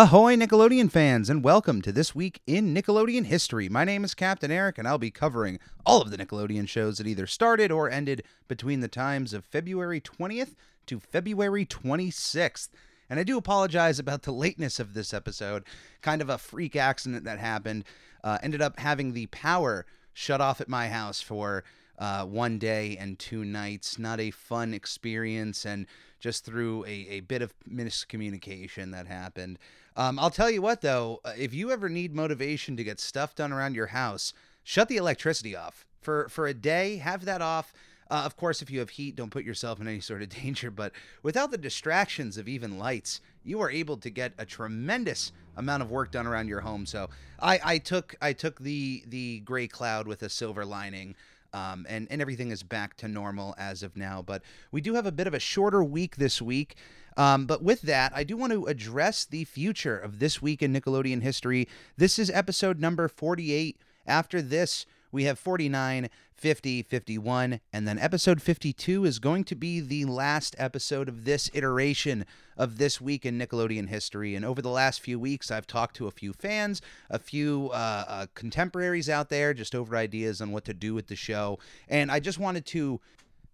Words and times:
Ahoy, 0.00 0.36
Nickelodeon 0.36 0.92
fans, 0.92 1.28
and 1.28 1.42
welcome 1.42 1.82
to 1.82 1.90
This 1.90 2.14
Week 2.14 2.40
in 2.46 2.72
Nickelodeon 2.72 3.24
History. 3.24 3.68
My 3.68 3.82
name 3.82 4.04
is 4.04 4.14
Captain 4.14 4.52
Eric, 4.52 4.78
and 4.78 4.86
I'll 4.86 4.96
be 4.96 5.10
covering 5.10 5.58
all 5.84 6.00
of 6.00 6.12
the 6.12 6.16
Nickelodeon 6.16 6.68
shows 6.68 6.98
that 6.98 7.08
either 7.08 7.26
started 7.26 7.72
or 7.72 7.90
ended 7.90 8.22
between 8.46 8.78
the 8.78 8.86
times 8.86 9.32
of 9.32 9.44
February 9.44 10.00
20th 10.00 10.54
to 10.86 11.00
February 11.00 11.66
26th. 11.66 12.68
And 13.10 13.18
I 13.18 13.24
do 13.24 13.36
apologize 13.36 13.98
about 13.98 14.22
the 14.22 14.30
lateness 14.30 14.78
of 14.78 14.94
this 14.94 15.12
episode. 15.12 15.64
Kind 16.00 16.22
of 16.22 16.30
a 16.30 16.38
freak 16.38 16.76
accident 16.76 17.24
that 17.24 17.40
happened. 17.40 17.82
Uh, 18.22 18.38
ended 18.40 18.62
up 18.62 18.78
having 18.78 19.14
the 19.14 19.26
power 19.26 19.84
shut 20.12 20.40
off 20.40 20.60
at 20.60 20.68
my 20.68 20.86
house 20.90 21.20
for 21.20 21.64
uh, 21.98 22.24
one 22.24 22.58
day 22.58 22.96
and 22.98 23.18
two 23.18 23.44
nights. 23.44 23.98
Not 23.98 24.20
a 24.20 24.30
fun 24.30 24.72
experience, 24.72 25.66
and 25.66 25.86
just 26.20 26.44
through 26.44 26.84
a, 26.84 27.06
a 27.10 27.20
bit 27.20 27.42
of 27.42 27.52
miscommunication 27.68 28.92
that 28.92 29.06
happened. 29.06 29.58
Um, 29.96 30.18
I'll 30.18 30.30
tell 30.30 30.50
you 30.50 30.62
what, 30.62 30.80
though, 30.80 31.20
uh, 31.24 31.32
if 31.36 31.52
you 31.52 31.70
ever 31.70 31.88
need 31.88 32.14
motivation 32.14 32.76
to 32.76 32.84
get 32.84 33.00
stuff 33.00 33.34
done 33.34 33.52
around 33.52 33.74
your 33.74 33.88
house, 33.88 34.32
shut 34.62 34.88
the 34.88 34.96
electricity 34.96 35.56
off 35.56 35.86
for 36.00 36.28
for 36.28 36.46
a 36.46 36.54
day. 36.54 36.96
Have 36.98 37.24
that 37.24 37.42
off. 37.42 37.72
Uh, 38.10 38.22
of 38.24 38.36
course, 38.36 38.62
if 38.62 38.70
you 38.70 38.78
have 38.78 38.90
heat, 38.90 39.16
don't 39.16 39.30
put 39.30 39.44
yourself 39.44 39.80
in 39.80 39.88
any 39.88 40.00
sort 40.10 40.22
of 40.22 40.28
danger. 40.28 40.70
But 40.70 40.92
without 41.22 41.50
the 41.50 41.58
distractions 41.58 42.38
of 42.38 42.48
even 42.48 42.78
lights, 42.78 43.20
you 43.44 43.60
are 43.60 43.70
able 43.70 43.96
to 43.98 44.10
get 44.10 44.32
a 44.38 44.46
tremendous 44.46 45.32
amount 45.56 45.82
of 45.82 45.90
work 45.90 46.12
done 46.12 46.26
around 46.26 46.48
your 46.48 46.60
home. 46.60 46.86
So 46.86 47.10
I, 47.40 47.60
I 47.64 47.78
took 47.78 48.14
I 48.20 48.32
took 48.32 48.60
the 48.60 49.02
the 49.06 49.40
gray 49.40 49.66
cloud 49.66 50.06
with 50.06 50.22
a 50.22 50.28
silver 50.28 50.64
lining. 50.64 51.16
Um, 51.52 51.86
and, 51.88 52.06
and 52.10 52.20
everything 52.20 52.50
is 52.50 52.62
back 52.62 52.96
to 52.98 53.08
normal 53.08 53.54
as 53.58 53.82
of 53.82 53.96
now. 53.96 54.22
But 54.22 54.42
we 54.70 54.80
do 54.80 54.94
have 54.94 55.06
a 55.06 55.12
bit 55.12 55.26
of 55.26 55.34
a 55.34 55.38
shorter 55.38 55.82
week 55.82 56.16
this 56.16 56.42
week. 56.42 56.76
Um, 57.16 57.46
but 57.46 57.62
with 57.62 57.82
that, 57.82 58.12
I 58.14 58.22
do 58.22 58.36
want 58.36 58.52
to 58.52 58.66
address 58.66 59.24
the 59.24 59.44
future 59.44 59.98
of 59.98 60.18
this 60.18 60.40
week 60.40 60.62
in 60.62 60.72
Nickelodeon 60.72 61.22
history. 61.22 61.68
This 61.96 62.18
is 62.18 62.30
episode 62.30 62.78
number 62.80 63.08
48. 63.08 63.76
After 64.06 64.40
this, 64.40 64.86
we 65.10 65.24
have 65.24 65.38
49, 65.38 66.10
50, 66.38 66.84
51, 66.84 67.60
and 67.72 67.88
then 67.88 67.98
episode 67.98 68.40
52 68.40 69.04
is 69.04 69.18
going 69.18 69.42
to 69.42 69.56
be 69.56 69.80
the 69.80 70.04
last 70.04 70.54
episode 70.56 71.08
of 71.08 71.24
this 71.24 71.50
iteration 71.52 72.24
of 72.56 72.78
this 72.78 73.00
week 73.00 73.26
in 73.26 73.38
Nickelodeon 73.38 73.88
history. 73.88 74.36
And 74.36 74.44
over 74.44 74.62
the 74.62 74.70
last 74.70 75.00
few 75.00 75.18
weeks, 75.18 75.50
I've 75.50 75.66
talked 75.66 75.96
to 75.96 76.06
a 76.06 76.12
few 76.12 76.32
fans, 76.32 76.80
a 77.10 77.18
few 77.18 77.70
uh, 77.72 78.04
uh, 78.06 78.26
contemporaries 78.34 79.10
out 79.10 79.30
there, 79.30 79.52
just 79.52 79.74
over 79.74 79.96
ideas 79.96 80.40
on 80.40 80.52
what 80.52 80.64
to 80.66 80.74
do 80.74 80.94
with 80.94 81.08
the 81.08 81.16
show. 81.16 81.58
And 81.88 82.10
I 82.10 82.20
just 82.20 82.38
wanted 82.38 82.66
to 82.66 83.00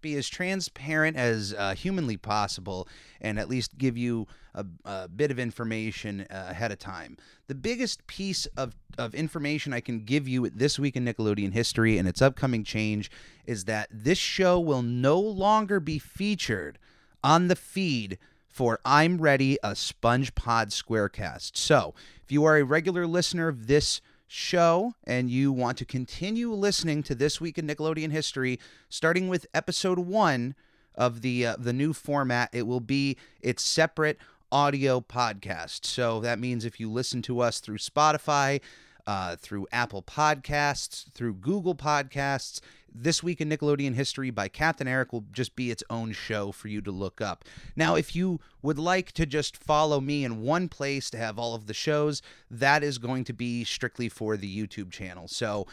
be 0.05 0.15
as 0.17 0.29
transparent 0.29 1.17
as 1.17 1.55
uh, 1.57 1.75
humanly 1.75 2.17
possible 2.17 2.87
and 3.23 3.39
at 3.39 3.49
least 3.49 3.77
give 3.79 3.97
you 3.97 4.29
a, 4.55 4.65
a 4.85 5.09
bit 5.09 5.31
of 5.31 5.39
information 5.39 6.27
uh, 6.31 6.47
ahead 6.51 6.71
of 6.71 6.79
time. 6.79 7.17
The 7.49 7.55
biggest 7.55 8.07
piece 8.07 8.45
of, 8.57 8.77
of 8.99 9.15
information 9.15 9.73
I 9.73 9.81
can 9.81 10.05
give 10.05 10.29
you 10.29 10.51
this 10.51 10.79
week 10.79 10.95
in 10.95 11.07
Nickelodeon 11.07 11.53
history 11.53 11.97
and 11.97 12.07
its 12.07 12.21
upcoming 12.21 12.65
change 12.65 13.11
is 13.47 13.65
that 13.65 13.89
this 13.91 14.19
show 14.19 14.61
will 14.61 14.83
no 14.83 15.19
longer 15.19 15.81
be 15.81 15.99
featured 15.99 16.79
on 17.25 17.49
the 17.49 17.57
feed 17.57 18.19
for 18.47 18.79
I'm 18.85 19.19
Ready, 19.19 19.59
a 19.65 19.75
Sponge 19.75 20.35
Pod 20.35 20.69
Squarecast. 20.69 21.57
So, 21.57 21.95
if 22.23 22.31
you 22.31 22.45
are 22.45 22.57
a 22.59 22.63
regular 22.63 23.07
listener 23.07 23.49
of 23.49 23.67
this 23.67 24.01
show 24.35 24.95
and 25.05 25.31
you 25.31 25.53
want 25.53 25.79
to 25.79 25.85
continue 25.85 26.53
listening 26.53 27.03
to 27.05 27.15
This 27.15 27.41
Week 27.41 27.57
in 27.57 27.67
Nickelodeon 27.67 28.11
History, 28.11 28.59
starting 28.89 29.29
with 29.29 29.47
episode 29.55 30.01
one 30.01 30.57
of 30.95 31.23
the 31.23 31.47
uh, 31.47 31.57
the 31.59 31.73
new 31.73 31.93
format, 31.93 32.51
it 32.53 32.67
will 32.67 32.81
be 32.81 33.17
its 33.41 33.63
separate 33.63 34.19
audio 34.51 35.01
podcast. 35.01 35.85
So 35.85 36.21
that 36.21 36.39
means 36.39 36.65
if 36.65 36.79
you 36.79 36.91
listen 36.91 37.23
to 37.23 37.41
us 37.41 37.61
through 37.61 37.79
Spotify, 37.79 38.61
uh, 39.07 39.37
through 39.37 39.67
Apple 39.73 40.03
Podcasts, 40.03 41.11
through 41.13 41.35
Google 41.35 41.75
Podcasts. 41.75 42.61
This 42.97 43.25
Week 43.25 43.41
in 43.41 43.49
Nickelodeon 43.49 43.95
History 43.95 44.31
by 44.31 44.47
Captain 44.47 44.87
Eric 44.87 45.13
will 45.13 45.25
just 45.33 45.57
be 45.57 45.73
its 45.73 45.83
own 45.91 46.13
show 46.13 46.53
for 46.53 46.69
you 46.69 46.81
to 46.83 46.93
look 46.93 47.21
up. 47.21 47.45
Now, 47.75 47.97
if 47.97 48.15
you 48.15 48.39
would 48.63 48.79
like 48.79 49.11
to 49.13 49.27
just 49.27 49.57
follow 49.57 50.01
me 50.01 50.25
in 50.25 50.43
one 50.43 50.69
place 50.69 51.11
to 51.11 51.19
have 51.19 51.37
all 51.37 51.57
of 51.57 51.67
the 51.67 51.75
shows, 51.75 52.23
that 52.51 52.85
is 52.85 52.99
going 52.99 53.25
to 53.25 53.33
be 53.33 53.65
strictly 53.65 54.09
for 54.09 54.37
the 54.37 54.67
YouTube 54.67 54.93
channel. 54.93 55.27
So 55.27 55.67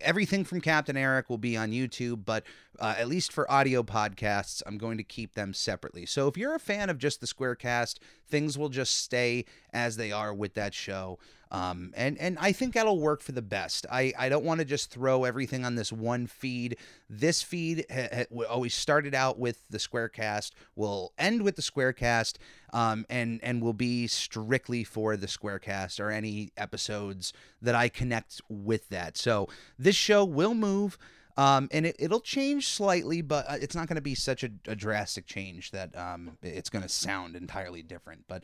everything 0.00 0.44
from 0.44 0.60
Captain 0.60 0.96
Eric 0.96 1.28
will 1.28 1.38
be 1.38 1.56
on 1.56 1.72
YouTube, 1.72 2.24
but 2.24 2.44
uh, 2.78 2.94
at 2.96 3.08
least 3.08 3.32
for 3.32 3.50
audio 3.50 3.82
podcasts, 3.82 4.62
I'm 4.64 4.78
going 4.78 4.98
to 4.98 5.02
keep 5.02 5.34
them 5.34 5.52
separately. 5.52 6.06
So 6.06 6.28
if 6.28 6.36
you're 6.36 6.54
a 6.54 6.60
fan 6.60 6.90
of 6.90 6.98
just 6.98 7.20
the 7.20 7.26
Squarecast, 7.26 7.96
things 8.28 8.56
will 8.56 8.68
just 8.68 8.96
stay 8.96 9.46
as 9.72 9.96
they 9.96 10.12
are 10.12 10.32
with 10.32 10.54
that 10.54 10.74
show. 10.74 11.18
Um, 11.50 11.92
and 11.96 12.18
and 12.18 12.38
I 12.38 12.52
think 12.52 12.74
that'll 12.74 13.00
work 13.00 13.22
for 13.22 13.32
the 13.32 13.42
best. 13.42 13.86
I, 13.90 14.12
I 14.18 14.28
don't 14.28 14.44
want 14.44 14.60
to 14.60 14.64
just 14.64 14.90
throw 14.90 15.24
everything 15.24 15.64
on 15.64 15.76
this 15.76 15.92
one 15.92 16.26
feed. 16.26 16.76
This 17.08 17.42
feed 17.42 17.86
ha- 17.90 18.08
ha- 18.12 18.44
always 18.44 18.74
started 18.74 19.14
out 19.14 19.38
with 19.38 19.66
the 19.70 19.78
Squarecast, 19.78 20.52
will 20.76 21.12
end 21.18 21.42
with 21.42 21.56
the 21.56 21.62
Squarecast, 21.62 22.36
um, 22.72 23.06
and 23.08 23.40
and 23.42 23.62
will 23.62 23.72
be 23.72 24.06
strictly 24.06 24.84
for 24.84 25.16
the 25.16 25.26
Squarecast 25.26 26.00
or 26.00 26.10
any 26.10 26.52
episodes 26.56 27.32
that 27.62 27.74
I 27.74 27.88
connect 27.88 28.40
with 28.48 28.88
that. 28.90 29.16
So 29.16 29.48
this 29.78 29.96
show 29.96 30.24
will 30.24 30.54
move. 30.54 30.98
Um, 31.38 31.68
and 31.70 31.86
it, 31.86 31.94
it'll 32.00 32.18
change 32.18 32.66
slightly, 32.66 33.22
but 33.22 33.48
uh, 33.48 33.58
it's 33.60 33.76
not 33.76 33.86
going 33.86 33.94
to 33.94 34.02
be 34.02 34.16
such 34.16 34.42
a, 34.42 34.50
a 34.66 34.74
drastic 34.74 35.24
change 35.24 35.70
that 35.70 35.96
um, 35.96 36.36
it's 36.42 36.68
going 36.68 36.82
to 36.82 36.88
sound 36.88 37.36
entirely 37.36 37.80
different. 37.80 38.24
But 38.26 38.42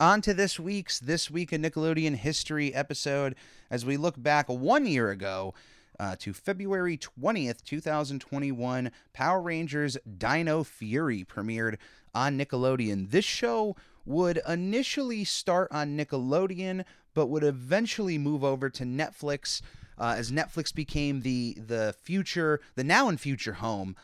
on 0.00 0.22
to 0.22 0.32
this 0.32 0.58
week's 0.58 0.98
This 0.98 1.30
Week 1.30 1.52
in 1.52 1.60
Nickelodeon 1.60 2.16
History 2.16 2.74
episode 2.74 3.34
as 3.70 3.84
we 3.84 3.98
look 3.98 4.20
back 4.20 4.48
one 4.48 4.86
year 4.86 5.10
ago 5.10 5.52
uh, 5.98 6.16
to 6.20 6.32
February 6.32 6.96
20th, 6.96 7.62
2021. 7.62 8.90
Power 9.12 9.42
Rangers 9.42 9.98
Dino 10.16 10.64
Fury 10.64 11.22
premiered 11.22 11.76
on 12.14 12.38
Nickelodeon. 12.38 13.10
This 13.10 13.26
show 13.26 13.76
would 14.06 14.40
initially 14.48 15.22
start 15.22 15.68
on 15.70 15.98
Nickelodeon, 15.98 16.86
but 17.12 17.26
would 17.26 17.44
eventually 17.44 18.16
move 18.16 18.42
over 18.42 18.70
to 18.70 18.84
Netflix 18.84 19.60
uh, 19.98 20.14
as 20.16 20.30
Netflix 20.30 20.74
became 20.74 21.20
the 21.20 21.58
the 21.58 21.94
future, 22.02 22.58
the 22.74 22.84
now 22.84 23.10
and 23.10 23.20
future 23.20 23.54
home 23.54 23.94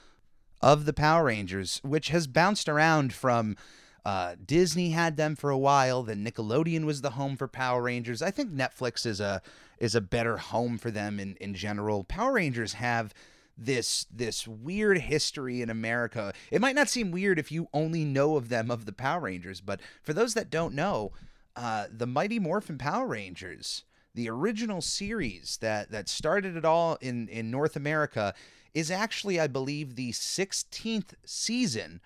of 0.61 0.85
the 0.85 0.93
Power 0.93 1.25
Rangers, 1.25 1.81
which 1.83 2.09
has 2.09 2.27
bounced 2.27 2.69
around 2.69 3.15
from 3.15 3.57
uh, 4.07 4.37
Disney 4.47 4.91
had 4.91 5.17
them 5.17 5.35
for 5.35 5.51
a 5.51 5.59
while. 5.59 6.05
Then 6.05 6.25
Nickelodeon 6.25 6.85
was 6.85 7.01
the 7.01 7.11
home 7.11 7.37
for 7.37 7.49
Power 7.49 7.83
Rangers. 7.83 8.23
I 8.23 8.31
think 8.31 8.53
Netflix 8.53 9.05
is 9.05 9.19
a 9.19 9.43
is 9.81 9.97
a 9.97 10.01
better 10.01 10.37
home 10.37 10.79
for 10.79 10.93
them 10.93 11.19
in, 11.19 11.35
in 11.41 11.55
general. 11.55 12.05
Power 12.05 12.35
Rangers 12.35 12.75
have 12.75 13.13
this 13.59 14.07
this 14.09 14.47
weird 14.47 14.99
history 14.99 15.61
in 15.61 15.69
America. 15.69 16.33
It 16.53 16.61
might 16.61 16.77
not 16.77 16.89
seem 16.89 17.11
weird 17.11 17.41
if 17.41 17.51
you 17.51 17.67
only 17.75 18.05
know 18.05 18.37
of 18.37 18.49
them 18.49 18.71
of 18.71 18.87
the 18.87 18.93
Power 18.93 19.23
Rangers, 19.23 19.61
but 19.61 19.81
for 20.05 20.13
those 20.13 20.35
that 20.35 20.51
don't 20.51 20.75
know, 20.75 21.11
uh, 21.57 21.87
the 21.91 22.07
Mighty 22.07 22.39
Morphin 22.39 22.79
Power 22.79 23.09
Rangers, 23.09 23.83
the 24.15 24.31
original 24.31 24.83
series 24.83 25.59
that 25.61 25.91
that 25.91 26.09
started 26.09 26.57
it 26.57 26.65
all 26.65 26.97
in 27.01 27.27
in 27.27 27.51
North 27.51 27.75
America, 27.75 28.35
is 28.73 28.89
actually, 28.89 29.41
I 29.41 29.49
believe, 29.49 29.97
the 29.97 30.13
16th 30.13 31.15
season 31.25 32.01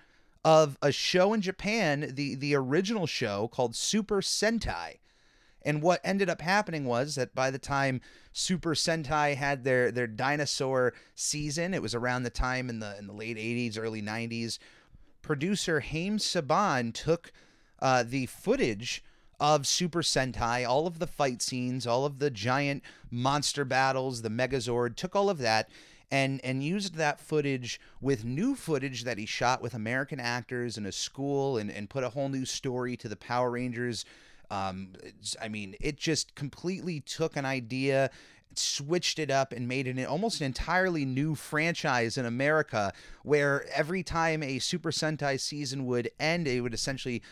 of 0.45 0.79
a 0.83 0.93
show 0.93 1.33
in 1.33 1.41
Japan, 1.41 2.13
the 2.15 2.35
the 2.35 2.55
original 2.55 3.07
show 3.07 3.49
called 3.49 3.75
Super 3.75 4.21
Sentai. 4.21 4.99
And 5.63 5.83
what 5.83 6.01
ended 6.03 6.31
up 6.31 6.41
happening 6.41 6.87
was 6.87 7.17
that 7.17 7.35
by 7.35 7.51
the 7.51 7.59
time 7.59 8.01
Super 8.33 8.75
Sentai 8.75 9.37
had 9.37 9.65
their 9.65 9.91
their 9.91 10.07
dinosaur 10.07 10.95
season, 11.15 11.75
it 11.75 11.83
was 11.83 11.95
around 11.95 12.23
the 12.23 12.31
time 12.31 12.71
in 12.71 12.79
the 12.79 12.97
in 12.99 13.07
the 13.07 13.13
late 13.13 13.37
80s, 13.37 13.79
early 13.79 14.01
90s, 14.01 14.59
producer 15.23 15.81
Haim 15.81 16.19
Saban 16.19 16.95
took 16.95 17.33
uh, 17.81 18.03
the 18.07 18.27
footage 18.27 19.05
of 19.39 19.67
Super 19.67 20.03
Sentai, 20.03 20.69
all 20.69 20.87
of 20.87 20.99
the 20.99 21.07
fight 21.07 21.41
scenes, 21.41 21.87
all 21.87 22.05
of 22.05 22.19
the 22.19 22.31
giant 22.31 22.83
monster 23.11 23.65
battles, 23.65 24.23
the 24.23 24.29
Megazord, 24.29 24.97
took 24.97 25.17
all 25.17 25.31
of 25.31 25.39
that 25.39 25.69
and 26.11 26.41
and 26.43 26.63
used 26.63 26.95
that 26.97 27.21
footage 27.21 27.81
with 28.01 28.25
new 28.25 28.55
footage 28.55 29.05
that 29.05 29.19
he 29.19 29.27
shot 29.27 29.63
with 29.63 29.75
American 29.75 30.19
actors 30.21 30.77
in 30.77 30.87
a 30.87 30.93
school 30.93 31.57
and, 31.59 31.71
and 31.71 31.89
put 31.89 32.05
a 32.05 32.09
whole 32.09 32.29
new 32.29 32.45
story 32.45 32.97
to 32.97 33.09
the 33.09 33.17
Power 33.17 33.51
Rangers. 33.51 34.05
Um, 34.51 34.95
I 35.41 35.49
mean, 35.49 35.77
it 35.81 35.97
just 35.97 36.35
completely 36.35 37.01
took 37.01 37.37
an 37.37 37.45
idea 37.45 38.11
switched 38.55 39.19
it 39.19 39.31
up 39.31 39.53
and 39.53 39.69
made 39.69 39.87
it 39.87 39.97
an, 39.97 40.05
almost 40.07 40.41
an 40.41 40.47
entirely 40.47 41.05
new 41.05 41.35
franchise 41.35 42.19
in 42.19 42.27
America 42.27 42.93
where 43.23 43.67
every 43.73 44.03
time 44.03 44.43
a 44.43 44.59
Super 44.59 44.91
Sentai 44.91 45.39
season 45.39 45.87
would 45.87 46.11
end, 46.19 46.49
it 46.49 46.61
would 46.61 46.75
essentially, 46.75 47.23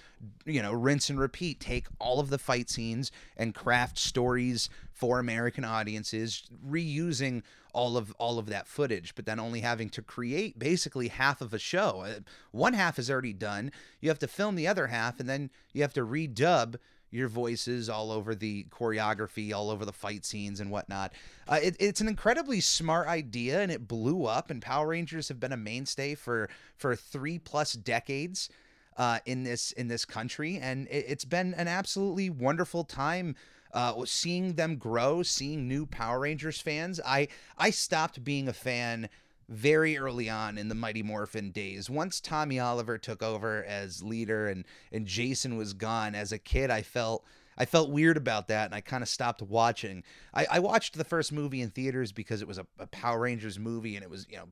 you 0.44 0.62
know, 0.62 0.72
rinse 0.72 1.10
and 1.10 1.18
repeat, 1.18 1.60
take 1.60 1.86
all 1.98 2.20
of 2.20 2.30
the 2.30 2.38
fight 2.38 2.70
scenes 2.70 3.10
and 3.36 3.54
craft 3.54 3.98
stories 3.98 4.68
for 4.92 5.18
American 5.18 5.64
audiences, 5.64 6.44
reusing 6.66 7.42
all 7.72 7.96
of 7.96 8.12
all 8.18 8.38
of 8.38 8.46
that 8.46 8.66
footage, 8.66 9.14
but 9.14 9.26
then 9.26 9.38
only 9.38 9.60
having 9.60 9.88
to 9.90 10.02
create 10.02 10.58
basically 10.58 11.08
half 11.08 11.40
of 11.40 11.54
a 11.54 11.58
show. 11.58 12.02
Uh, 12.06 12.20
one 12.50 12.72
half 12.72 12.98
is 12.98 13.10
already 13.10 13.32
done. 13.32 13.70
You 14.00 14.08
have 14.08 14.18
to 14.20 14.28
film 14.28 14.56
the 14.56 14.66
other 14.66 14.88
half 14.88 15.20
and 15.20 15.28
then 15.28 15.50
you 15.72 15.82
have 15.82 15.92
to 15.94 16.04
redub 16.04 16.76
your 17.10 17.28
voices 17.28 17.88
all 17.88 18.10
over 18.10 18.34
the 18.34 18.64
choreography, 18.70 19.52
all 19.52 19.70
over 19.70 19.84
the 19.84 19.92
fight 19.92 20.24
scenes 20.24 20.60
and 20.60 20.70
whatnot. 20.70 21.12
Uh, 21.48 21.58
it, 21.62 21.76
it's 21.80 22.00
an 22.00 22.08
incredibly 22.08 22.60
smart 22.60 23.08
idea, 23.08 23.60
and 23.60 23.72
it 23.72 23.88
blew 23.88 24.24
up. 24.26 24.50
And 24.50 24.60
Power 24.60 24.88
Rangers 24.88 25.28
have 25.28 25.40
been 25.40 25.52
a 25.52 25.56
mainstay 25.56 26.14
for 26.14 26.48
for 26.76 26.94
three 26.94 27.38
plus 27.38 27.72
decades 27.72 28.50
uh, 28.96 29.18
in 29.26 29.44
this 29.44 29.72
in 29.72 29.88
this 29.88 30.04
country, 30.04 30.58
and 30.58 30.86
it, 30.88 31.06
it's 31.08 31.24
been 31.24 31.54
an 31.54 31.68
absolutely 31.68 32.30
wonderful 32.30 32.84
time. 32.84 33.34
Uh, 33.74 34.02
seeing 34.06 34.54
them 34.54 34.76
grow, 34.76 35.22
seeing 35.22 35.68
new 35.68 35.84
Power 35.84 36.20
Rangers 36.20 36.58
fans, 36.58 37.00
I 37.04 37.28
I 37.58 37.68
stopped 37.68 38.24
being 38.24 38.48
a 38.48 38.54
fan 38.54 39.10
very 39.48 39.96
early 39.96 40.28
on 40.28 40.58
in 40.58 40.68
the 40.68 40.74
Mighty 40.74 41.02
Morphin 41.02 41.50
days. 41.50 41.88
Once 41.88 42.20
Tommy 42.20 42.58
Oliver 42.58 42.98
took 42.98 43.22
over 43.22 43.64
as 43.64 44.02
leader 44.02 44.48
and 44.48 44.64
and 44.92 45.06
Jason 45.06 45.56
was 45.56 45.72
gone, 45.72 46.14
as 46.14 46.32
a 46.32 46.38
kid, 46.38 46.70
I 46.70 46.82
felt 46.82 47.24
I 47.56 47.64
felt 47.64 47.90
weird 47.90 48.16
about 48.16 48.48
that, 48.48 48.66
and 48.66 48.74
I 48.74 48.80
kind 48.80 49.02
of 49.02 49.08
stopped 49.08 49.42
watching. 49.42 50.04
I, 50.32 50.46
I, 50.52 50.58
watched 50.60 50.96
the 50.96 51.04
first 51.04 51.32
movie 51.32 51.60
in 51.60 51.70
theaters 51.70 52.12
because 52.12 52.40
it 52.40 52.46
was 52.46 52.58
a, 52.58 52.66
a 52.78 52.86
Power 52.86 53.20
Rangers 53.20 53.58
movie, 53.58 53.96
and 53.96 54.04
it 54.04 54.10
was 54.10 54.26
you 54.30 54.36
know 54.36 54.48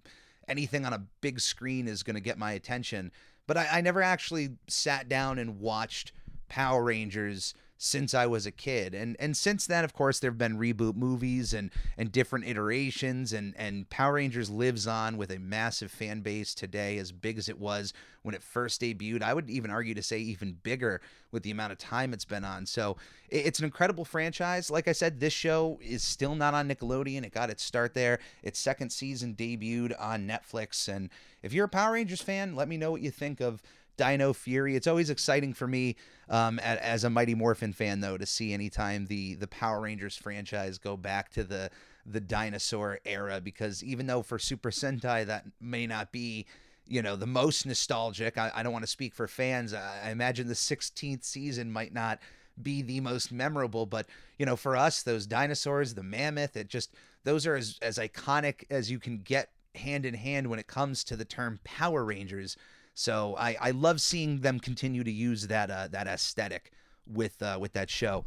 anything 0.49 0.85
on 0.85 0.93
a 0.93 1.07
big 1.21 1.41
screen 1.41 1.87
is 1.87 2.03
going 2.03 2.15
to 2.15 2.21
get 2.21 2.39
my 2.39 2.53
attention. 2.53 3.13
But 3.47 3.57
I, 3.57 3.69
I 3.75 3.81
never 3.81 4.03
actually 4.03 4.57
sat 4.67 5.09
down 5.09 5.39
and 5.39 5.61
watched 5.61 6.13
Power 6.49 6.83
Rangers 6.83 7.55
since 7.79 8.15
I 8.15 8.27
was 8.27 8.47
a 8.47 8.51
kid. 8.51 8.95
And 8.95 9.17
and 9.21 9.37
since 9.37 9.67
then, 9.67 9.85
of 9.85 9.93
course, 9.93 10.19
there 10.19 10.31
have 10.31 10.39
been 10.39 10.59
reboot 10.59 10.97
movies 10.97 11.53
and 11.53 11.71
and 11.97 12.11
different 12.11 12.47
iterations 12.47 13.33
and 13.33 13.55
and 13.57 13.89
Power 13.91 14.15
Rangers 14.15 14.51
lives 14.51 14.87
on 14.87 15.17
with 15.17 15.31
a 15.31 15.39
massive 15.39 15.91
fan 15.91 16.21
base 16.21 16.55
today 16.55 16.99
as 16.99 17.13
big 17.13 17.39
as 17.39 17.49
it 17.49 17.59
was 17.59 17.93
when 18.23 18.35
it 18.35 18.43
first 18.43 18.81
debuted. 18.81 19.23
I 19.23 19.35
would 19.35 19.51
even 19.51 19.71
argue 19.71 19.95
to 19.95 20.03
say 20.03 20.19
even 20.19 20.57
bigger 20.63 21.01
with 21.31 21.43
the 21.43 21.51
amount 21.51 21.73
of 21.73 21.79
time 21.79 22.13
it's 22.13 22.25
been 22.25 22.45
on. 22.45 22.67
So 22.67 22.97
it's 23.29 23.59
an 23.59 23.65
incredible 23.65 24.05
franchise. 24.05 24.71
Like 24.71 24.89
I 24.89 24.93
said, 24.93 25.21
this 25.21 25.33
show 25.33 25.79
is 25.83 26.03
still 26.03 26.35
not 26.35 26.55
on 26.55 26.69
Nickelodeon. 26.69 27.25
It 27.25 27.33
got 27.33 27.51
its 27.51 27.63
start 27.63 27.95
there. 27.95 28.19
Its 28.43 28.59
second 28.59 28.91
season 28.91 29.35
debuted 29.35 29.95
on 30.01 30.27
Netflix. 30.27 30.89
And 30.89 31.11
if 31.43 31.53
you're 31.53 31.67
a 31.67 31.69
Power 31.69 31.93
Rangers 31.93 32.23
fan, 32.23 32.57
let 32.57 32.69
me 32.69 32.77
know 32.77 32.91
what 32.91 33.03
you 33.03 33.11
think 33.11 33.41
of 33.41 33.63
Dino 33.97 34.33
Fury. 34.33 34.77
It's 34.77 34.87
always 34.87 35.11
exciting 35.11 35.55
for 35.55 35.67
me 35.67 35.97
um, 36.29 36.59
as 36.59 37.05
a 37.05 37.11
Mighty 37.11 37.35
Morphin 37.35 37.73
fan, 37.73 38.01
though, 38.01 38.17
to 38.17 38.27
see 38.27 38.53
anytime 38.53 39.07
the 39.07 39.35
the 39.35 39.49
Power 39.49 39.81
Rangers 39.81 40.17
franchise 40.17 40.79
go 40.79 40.97
back 40.97 41.31
to 41.33 41.45
the 41.45 41.71
the 42.05 42.21
dinosaur 42.21 43.01
era, 43.05 43.41
because 43.41 43.83
even 43.83 44.07
though 44.07 44.23
for 44.23 44.39
Super 44.39 44.71
Sentai 44.71 45.27
that 45.27 45.45
may 45.61 45.87
not 45.87 46.13
be 46.13 46.47
you 46.89 47.03
know 47.03 47.17
the 47.17 47.27
most 47.27 47.67
nostalgic 47.67 48.39
i, 48.39 48.51
I 48.55 48.63
don't 48.63 48.73
want 48.73 48.85
to 48.85 48.91
speak 48.91 49.15
for 49.15 49.27
fans 49.27 49.75
I, 49.75 50.03
I 50.05 50.11
imagine 50.11 50.47
the 50.47 50.55
16th 50.55 51.25
season 51.25 51.73
might 51.73 51.93
not 51.93 52.21
be 52.61 52.83
the 52.83 53.01
most 53.01 53.33
memorable 53.33 53.87
but 53.87 54.07
you 54.39 54.47
know 54.47 54.57
for 54.57 54.77
us 54.77 55.03
those 55.03 55.27
dinosaurs 55.27 55.95
the 55.95 56.03
mammoth 56.03 56.57
it 56.57 56.69
just 56.69 56.95
those 57.25 57.47
are 57.47 57.57
as, 57.57 57.79
as 57.83 57.99
iconic 57.99 58.65
as 58.71 58.91
you 58.91 58.99
can 58.99 59.19
get 59.19 59.51
hand 59.75 60.07
in 60.07 60.15
hand 60.15 60.49
when 60.49 60.59
it 60.59 60.67
comes 60.67 61.05
to 61.05 61.17
the 61.17 61.25
term 61.25 61.61
power 61.65 62.05
rangers 62.05 62.57
so 62.99 63.37
I, 63.39 63.59
I 63.61 63.71
love 63.73 64.01
seeing 64.01 64.41
them 64.41 64.59
continue 64.59 65.05
to 65.05 65.13
use 65.13 65.49
that 65.49 65.71
uh, 65.71 65.87
that 65.89 66.07
aesthetic 66.07 66.73
with 67.07 67.43
uh, 67.43 67.59
with 67.61 67.75
that 67.75 67.91
show. 67.91 68.25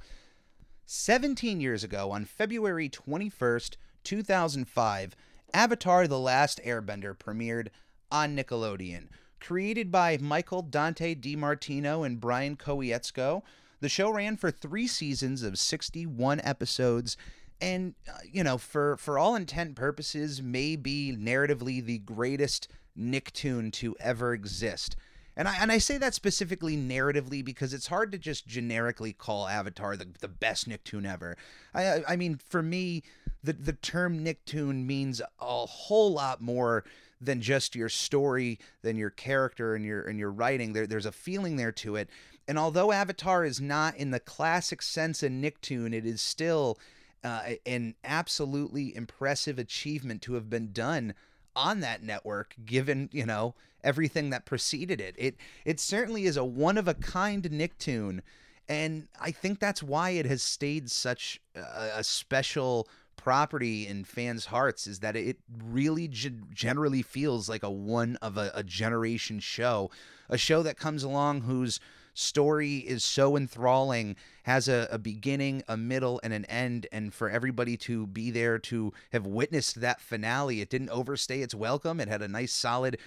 17 0.86 1.60
years 1.60 1.84
ago, 1.84 2.12
on 2.12 2.24
February 2.26 2.88
21st, 2.88 3.78
2005, 4.04 5.16
Avatar 5.54 6.08
The 6.08 6.20
Last 6.20 6.62
Airbender 6.64 7.18
premiered 7.18 7.70
on 8.12 8.36
Nickelodeon. 8.36 9.08
Created 9.40 9.92
by 9.92 10.18
Michael 10.18 10.62
Dante 10.62 11.16
DiMartino 11.16 12.06
and 12.06 12.20
Brian 12.20 12.56
Konietzko, 12.56 13.42
the 13.82 13.90
show 13.90 14.12
ran 14.12 14.38
for 14.38 14.52
three 14.52 14.88
seasons 14.88 15.42
of 15.42 15.58
61 15.58 16.42
episodes 16.44 17.18
and, 17.62 17.96
uh, 18.08 18.20
you 18.32 18.44
know, 18.44 18.58
for, 18.58 18.98
for 18.98 19.18
all 19.20 19.36
intent 19.36 19.76
purposes, 19.76 20.42
may 20.42 20.76
be 20.76 21.16
narratively 21.18 21.84
the 21.84 21.98
greatest 22.00 22.68
Nicktoon 23.00 23.72
to 23.74 23.96
ever 24.00 24.34
exist. 24.34 24.96
And 25.36 25.48
I 25.48 25.56
and 25.62 25.72
I 25.72 25.78
say 25.78 25.98
that 25.98 26.14
specifically 26.14 26.76
narratively 26.76 27.44
because 27.44 27.74
it's 27.74 27.88
hard 27.88 28.12
to 28.12 28.18
just 28.18 28.46
generically 28.46 29.14
call 29.14 29.48
Avatar 29.48 29.96
the, 29.96 30.08
the 30.20 30.28
best 30.28 30.68
Nicktoon 30.68 31.06
ever. 31.06 31.38
I 31.74 32.04
I 32.08 32.16
mean 32.18 32.40
for 32.50 32.62
me 32.62 33.04
the 33.42 33.54
the 33.54 33.74
term 33.74 34.24
Nicktoon 34.24 34.86
means 34.86 35.22
a 35.40 35.66
whole 35.66 36.12
lot 36.12 36.42
more 36.42 36.84
than 37.22 37.42
just 37.42 37.76
your 37.76 37.90
story, 37.90 38.60
than 38.82 38.96
your 38.98 39.10
character 39.10 39.76
and 39.76 39.86
your 39.86 40.02
and 40.02 40.20
your 40.20 40.32
writing. 40.32 40.74
There 40.74 40.88
there's 40.88 41.06
a 41.06 41.12
feeling 41.12 41.56
there 41.56 41.72
to 41.74 41.96
it. 41.96 42.10
And 42.48 42.58
although 42.58 42.92
Avatar 42.92 43.46
is 43.46 43.62
not 43.62 43.96
in 43.96 44.12
the 44.12 44.20
classic 44.20 44.82
sense 44.82 45.22
of 45.22 45.32
Nicktoon, 45.32 45.94
it 45.94 46.06
is 46.06 46.22
still 46.22 46.80
uh, 47.24 47.52
an 47.66 47.96
absolutely 48.04 48.96
impressive 48.96 49.60
achievement 49.60 50.22
to 50.24 50.34
have 50.34 50.50
been 50.50 50.72
done 50.72 51.14
on 51.60 51.82
that 51.82 52.02
network 52.02 52.56
given 52.66 53.10
you 53.12 53.26
know 53.26 53.56
everything 53.84 54.30
that 54.30 54.46
preceded 54.46 55.00
it. 55.02 55.16
It 55.18 55.36
it 55.66 55.80
certainly 55.80 56.26
is 56.26 56.38
a 56.38 56.44
one 56.44 56.78
of 56.78 56.88
a 56.88 56.94
kind 56.94 57.44
nicktoon 57.44 58.22
and 58.70 59.08
i 59.20 59.32
think 59.32 59.60
that's 59.60 59.82
why 59.84 60.12
it 60.12 60.26
has 60.26 60.44
stayed 60.44 60.90
such 60.90 61.42
a, 61.56 61.90
a 61.98 62.04
special 62.04 62.88
property 63.18 63.86
in 63.86 64.06
fans 64.06 64.46
hearts 64.46 64.88
is 64.88 65.00
that 65.00 65.16
it 65.16 65.38
really 65.68 66.08
g- 66.08 66.32
generally 66.54 67.02
feels 67.02 67.50
like 67.50 67.64
a 67.64 67.70
one 67.70 68.16
of 68.22 68.38
a, 68.38 68.52
a 68.54 68.64
generation 68.64 69.40
show 69.40 69.90
a 70.30 70.38
show 70.38 70.64
that 70.64 70.78
comes 70.78 71.04
along 71.04 71.42
whose 71.42 71.82
story 72.20 72.78
is 72.78 73.04
so 73.04 73.36
enthralling, 73.36 74.16
has 74.44 74.68
a, 74.68 74.88
a 74.92 74.98
beginning, 74.98 75.64
a 75.68 75.78
middle, 75.78 76.20
and 76.24 76.34
an 76.34 76.46
end. 76.46 76.88
And 76.92 77.14
for 77.14 77.30
everybody 77.30 77.78
to 77.78 78.08
be 78.08 78.32
there 78.32 78.60
to 78.60 78.94
have 79.12 79.26
witnessed 79.26 79.82
that 79.82 80.02
finale, 80.02 80.62
it 80.62 80.70
didn't 80.70 80.90
overstay 80.90 81.42
its 81.42 81.56
welcome. 81.56 82.00
It 82.00 82.08
had 82.08 82.22
a 82.22 82.28
nice, 82.28 82.54
solid 82.54 82.98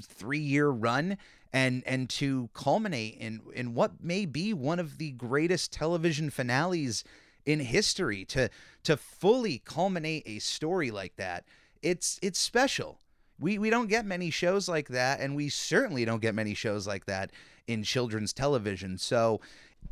three 0.00 0.38
year 0.38 0.68
run. 0.68 1.18
And, 1.54 1.82
and 1.84 2.08
to 2.10 2.48
culminate 2.54 3.18
in, 3.18 3.42
in 3.54 3.74
what 3.74 4.02
may 4.02 4.24
be 4.24 4.54
one 4.54 4.78
of 4.78 4.96
the 4.96 5.10
greatest 5.10 5.70
television 5.70 6.30
finales 6.30 7.04
in 7.44 7.60
history 7.60 8.24
to 8.24 8.48
to 8.84 8.96
fully 8.96 9.60
culminate 9.64 10.22
a 10.26 10.38
story 10.38 10.90
like 10.90 11.16
that 11.16 11.44
it's 11.82 12.18
it's 12.22 12.38
special 12.38 12.98
we 13.38 13.58
we 13.58 13.70
don't 13.70 13.88
get 13.88 14.06
many 14.06 14.30
shows 14.30 14.68
like 14.68 14.88
that 14.88 15.20
and 15.20 15.34
we 15.34 15.48
certainly 15.48 16.04
don't 16.04 16.22
get 16.22 16.34
many 16.34 16.54
shows 16.54 16.86
like 16.86 17.06
that 17.06 17.30
in 17.66 17.82
children's 17.82 18.32
television. 18.32 18.98
So 18.98 19.40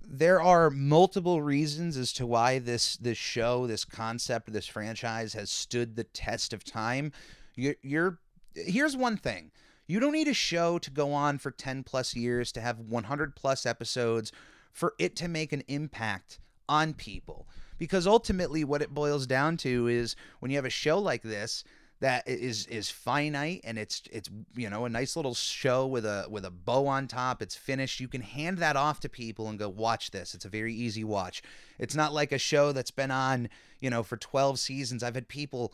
there 0.07 0.41
are 0.41 0.71
multiple 0.71 1.43
reasons 1.43 1.97
as 1.97 2.13
to 2.15 2.27
why 2.27 2.59
this 2.59 2.97
this 2.97 3.19
show, 3.19 3.67
this 3.67 3.85
concept, 3.85 4.53
this 4.53 4.67
franchise 4.67 5.35
has 5.35 5.51
stood 5.51 5.97
the 5.97 6.05
test 6.05 6.53
of 6.53 6.65
time. 6.65 7.13
You're, 7.55 7.77
you're 7.83 8.19
here's 8.55 8.97
one 8.97 9.17
thing. 9.17 9.51
You 9.87 9.99
don't 9.99 10.13
need 10.13 10.29
a 10.29 10.35
show 10.35 10.79
to 10.79 10.91
go 10.91 11.13
on 11.13 11.39
for 11.39 11.51
10 11.51 11.83
plus 11.83 12.15
years 12.15 12.53
to 12.53 12.61
have 12.61 12.79
100 12.79 13.35
plus 13.35 13.67
episodes 13.67 14.31
for 14.73 14.95
it 14.99 15.17
to 15.17 15.27
make 15.27 15.53
an 15.53 15.65
impact 15.67 16.39
on 16.69 16.95
people. 16.95 17.49
Because 17.77 18.07
ultimately, 18.07 18.63
what 18.63 18.83
it 18.83 18.95
boils 18.95 19.27
down 19.27 19.57
to 19.59 19.89
is 19.89 20.15
when 20.39 20.51
you 20.51 20.59
have 20.59 20.65
a 20.65 20.71
show 20.71 20.99
like 20.99 21.23
this, 21.23 21.65
that 22.01 22.27
is 22.27 22.67
is 22.67 22.91
finite 22.91 23.61
and 23.65 23.79
it's 23.79 24.03
it's 24.11 24.31
you 24.57 24.71
know 24.71 24.87
a 24.87 24.89
nice 24.89 25.17
little 25.17 25.35
show 25.35 25.87
with 25.87 26.07
a 26.07 26.27
with 26.29 26.45
a 26.45 26.51
bow 26.51 26.87
on 26.87 27.07
top. 27.07 27.43
It's 27.43 27.55
finished. 27.55 28.01
You 28.01 28.09
can 28.09 28.23
hand 28.23 28.59
that 28.59 28.77
off 28.77 29.01
to 29.01 29.09
people 29.09 29.49
and 29.49 29.59
go 29.59 29.69
watch 29.69 30.11
this. 30.11 30.35
It's 30.35 30.47
a 30.47 30.51
very 30.51 30.75
easy 30.75 31.05
watch. 31.05 31.43
It's 31.79 31.95
not 31.95 32.13
like 32.13 32.33
a 32.33 32.39
show 32.39 32.73
that's 32.73 32.91
been 32.91 33.11
on 33.11 33.49
you 33.81 33.91
know 33.91 34.03
for 34.03 34.17
12 34.17 34.59
seasons. 34.59 35.03
I've 35.03 35.15
had 35.15 35.29
people 35.29 35.73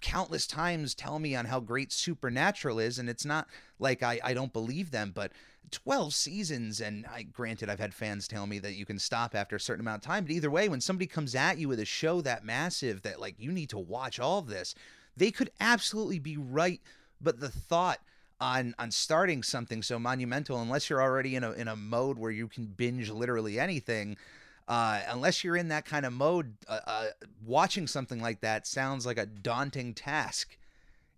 countless 0.00 0.46
times 0.46 0.94
tell 0.94 1.18
me 1.18 1.34
on 1.34 1.44
how 1.46 1.60
great 1.60 1.92
supernatural 1.92 2.78
is 2.78 2.98
and 2.98 3.08
it's 3.10 3.24
not 3.24 3.46
like 3.78 4.02
i 4.02 4.18
i 4.24 4.32
don't 4.32 4.52
believe 4.52 4.90
them 4.90 5.12
but 5.14 5.30
12 5.70 6.14
seasons 6.14 6.80
and 6.80 7.04
i 7.12 7.22
granted 7.22 7.68
i've 7.68 7.78
had 7.78 7.92
fans 7.92 8.26
tell 8.26 8.46
me 8.46 8.58
that 8.58 8.72
you 8.72 8.86
can 8.86 8.98
stop 8.98 9.34
after 9.34 9.56
a 9.56 9.60
certain 9.60 9.84
amount 9.84 10.02
of 10.02 10.06
time 10.06 10.24
but 10.24 10.32
either 10.32 10.50
way 10.50 10.70
when 10.70 10.80
somebody 10.80 11.06
comes 11.06 11.34
at 11.34 11.58
you 11.58 11.68
with 11.68 11.78
a 11.78 11.84
show 11.84 12.22
that 12.22 12.44
massive 12.44 13.02
that 13.02 13.20
like 13.20 13.34
you 13.38 13.52
need 13.52 13.68
to 13.68 13.78
watch 13.78 14.18
all 14.18 14.38
of 14.38 14.46
this 14.46 14.74
they 15.16 15.30
could 15.30 15.50
absolutely 15.60 16.18
be 16.18 16.36
right, 16.36 16.80
but 17.20 17.40
the 17.40 17.48
thought 17.48 18.00
on 18.40 18.74
on 18.78 18.90
starting 18.90 19.42
something 19.42 19.82
so 19.82 19.98
monumental, 19.98 20.60
unless 20.60 20.90
you're 20.90 21.02
already 21.02 21.36
in 21.36 21.44
a 21.44 21.52
in 21.52 21.68
a 21.68 21.76
mode 21.76 22.18
where 22.18 22.30
you 22.30 22.48
can 22.48 22.66
binge 22.66 23.10
literally 23.10 23.58
anything, 23.58 24.16
uh, 24.66 25.00
unless 25.08 25.44
you're 25.44 25.56
in 25.56 25.68
that 25.68 25.84
kind 25.84 26.06
of 26.06 26.12
mode, 26.12 26.54
uh, 26.68 26.80
uh, 26.86 27.06
watching 27.44 27.86
something 27.86 28.20
like 28.20 28.40
that 28.40 28.66
sounds 28.66 29.06
like 29.06 29.18
a 29.18 29.26
daunting 29.26 29.94
task. 29.94 30.56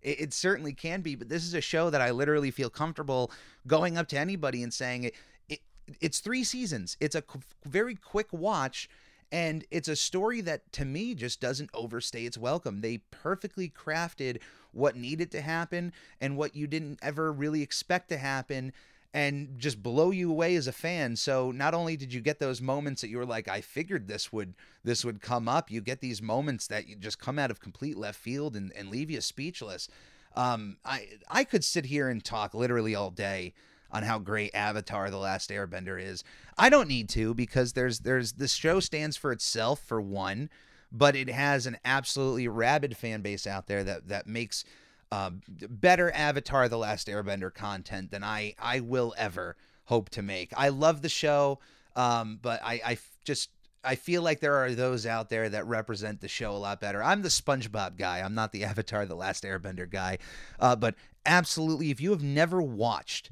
It, 0.01 0.21
it, 0.21 0.33
certainly 0.33 0.73
can 0.73 1.01
be, 1.01 1.15
but 1.15 1.29
this 1.29 1.43
is 1.43 1.53
a 1.53 1.61
show 1.61 1.89
that 1.89 2.01
I 2.01 2.11
literally 2.11 2.51
feel 2.51 2.69
comfortable 2.69 3.31
going 3.65 3.97
up 3.97 4.07
to 4.09 4.19
anybody 4.19 4.63
and 4.63 4.73
saying 4.73 5.05
it. 5.05 5.15
it 5.49 5.59
it's 5.99 6.19
three 6.19 6.43
seasons. 6.43 6.97
It's 6.99 7.15
a 7.15 7.21
qu- 7.21 7.39
very 7.65 7.95
quick 7.95 8.27
watch, 8.31 8.89
and 9.31 9.65
it's 9.71 9.87
a 9.87 9.95
story 9.95 10.41
that 10.41 10.71
to 10.73 10.85
me 10.85 11.13
just 11.13 11.41
doesn't 11.41 11.69
overstay 11.73 12.25
its 12.25 12.37
welcome. 12.37 12.81
They 12.81 12.99
perfectly 13.11 13.69
crafted 13.69 14.39
what 14.71 14.95
needed 14.95 15.31
to 15.31 15.41
happen 15.41 15.91
and 16.21 16.37
what 16.37 16.55
you 16.55 16.67
didn't 16.67 16.99
ever 17.01 17.31
really 17.31 17.61
expect 17.61 18.09
to 18.09 18.17
happen 18.17 18.71
and 19.13 19.57
just 19.57 19.81
blow 19.81 20.11
you 20.11 20.29
away 20.29 20.55
as 20.55 20.67
a 20.67 20.71
fan. 20.71 21.15
So 21.15 21.51
not 21.51 21.73
only 21.73 21.97
did 21.97 22.13
you 22.13 22.21
get 22.21 22.39
those 22.39 22.61
moments 22.61 23.01
that 23.01 23.09
you 23.09 23.17
were 23.17 23.25
like, 23.25 23.47
I 23.47 23.61
figured 23.61 24.07
this 24.07 24.31
would 24.31 24.53
this 24.83 25.03
would 25.03 25.21
come 25.21 25.49
up, 25.49 25.71
you 25.71 25.81
get 25.81 26.01
these 26.01 26.21
moments 26.21 26.67
that 26.67 26.87
you 26.87 26.95
just 26.95 27.19
come 27.19 27.39
out 27.39 27.51
of 27.51 27.59
complete 27.59 27.97
left 27.97 28.19
field 28.19 28.55
and, 28.55 28.71
and 28.73 28.89
leave 28.89 29.09
you 29.09 29.21
speechless. 29.21 29.89
Um, 30.35 30.77
I 30.85 31.07
I 31.29 31.43
could 31.43 31.63
sit 31.63 31.85
here 31.85 32.09
and 32.09 32.23
talk 32.23 32.53
literally 32.53 32.95
all 32.95 33.09
day 33.09 33.53
on 33.91 34.03
how 34.03 34.19
great 34.19 34.53
Avatar: 34.53 35.09
The 35.09 35.17
Last 35.17 35.49
Airbender 35.49 36.01
is. 36.01 36.23
I 36.57 36.69
don't 36.69 36.87
need 36.87 37.09
to 37.09 37.33
because 37.33 37.73
there's 37.73 37.99
there's 37.99 38.33
this 38.33 38.53
show 38.53 38.79
stands 38.79 39.17
for 39.17 39.31
itself 39.31 39.79
for 39.79 40.01
one, 40.01 40.49
but 40.91 41.15
it 41.15 41.29
has 41.29 41.65
an 41.65 41.77
absolutely 41.85 42.47
rabid 42.47 42.97
fan 42.97 43.21
base 43.21 43.47
out 43.47 43.67
there 43.67 43.83
that 43.83 44.07
that 44.07 44.27
makes 44.27 44.63
uh, 45.11 45.31
better 45.47 46.11
Avatar: 46.11 46.67
The 46.67 46.77
Last 46.77 47.07
Airbender 47.07 47.53
content 47.53 48.11
than 48.11 48.23
I 48.23 48.55
I 48.59 48.79
will 48.79 49.13
ever 49.17 49.55
hope 49.85 50.09
to 50.09 50.21
make. 50.21 50.51
I 50.55 50.69
love 50.69 51.01
the 51.01 51.09
show, 51.09 51.59
um, 51.95 52.39
but 52.41 52.61
I 52.63 52.81
I 52.85 52.97
just 53.23 53.49
I 53.83 53.95
feel 53.95 54.21
like 54.21 54.39
there 54.39 54.55
are 54.55 54.71
those 54.71 55.05
out 55.05 55.29
there 55.29 55.47
that 55.49 55.65
represent 55.65 56.19
the 56.19 56.27
show 56.27 56.51
a 56.51 56.57
lot 56.57 56.81
better. 56.81 57.01
I'm 57.01 57.21
the 57.21 57.29
SpongeBob 57.29 57.97
guy. 57.97 58.19
I'm 58.19 58.35
not 58.35 58.51
the 58.51 58.63
Avatar: 58.65 59.05
The 59.05 59.15
Last 59.15 59.43
Airbender 59.43 59.89
guy. 59.89 60.17
Uh, 60.59 60.75
but 60.75 60.95
absolutely, 61.25 61.89
if 61.89 62.01
you 62.01 62.11
have 62.11 62.23
never 62.23 62.61
watched 62.61 63.31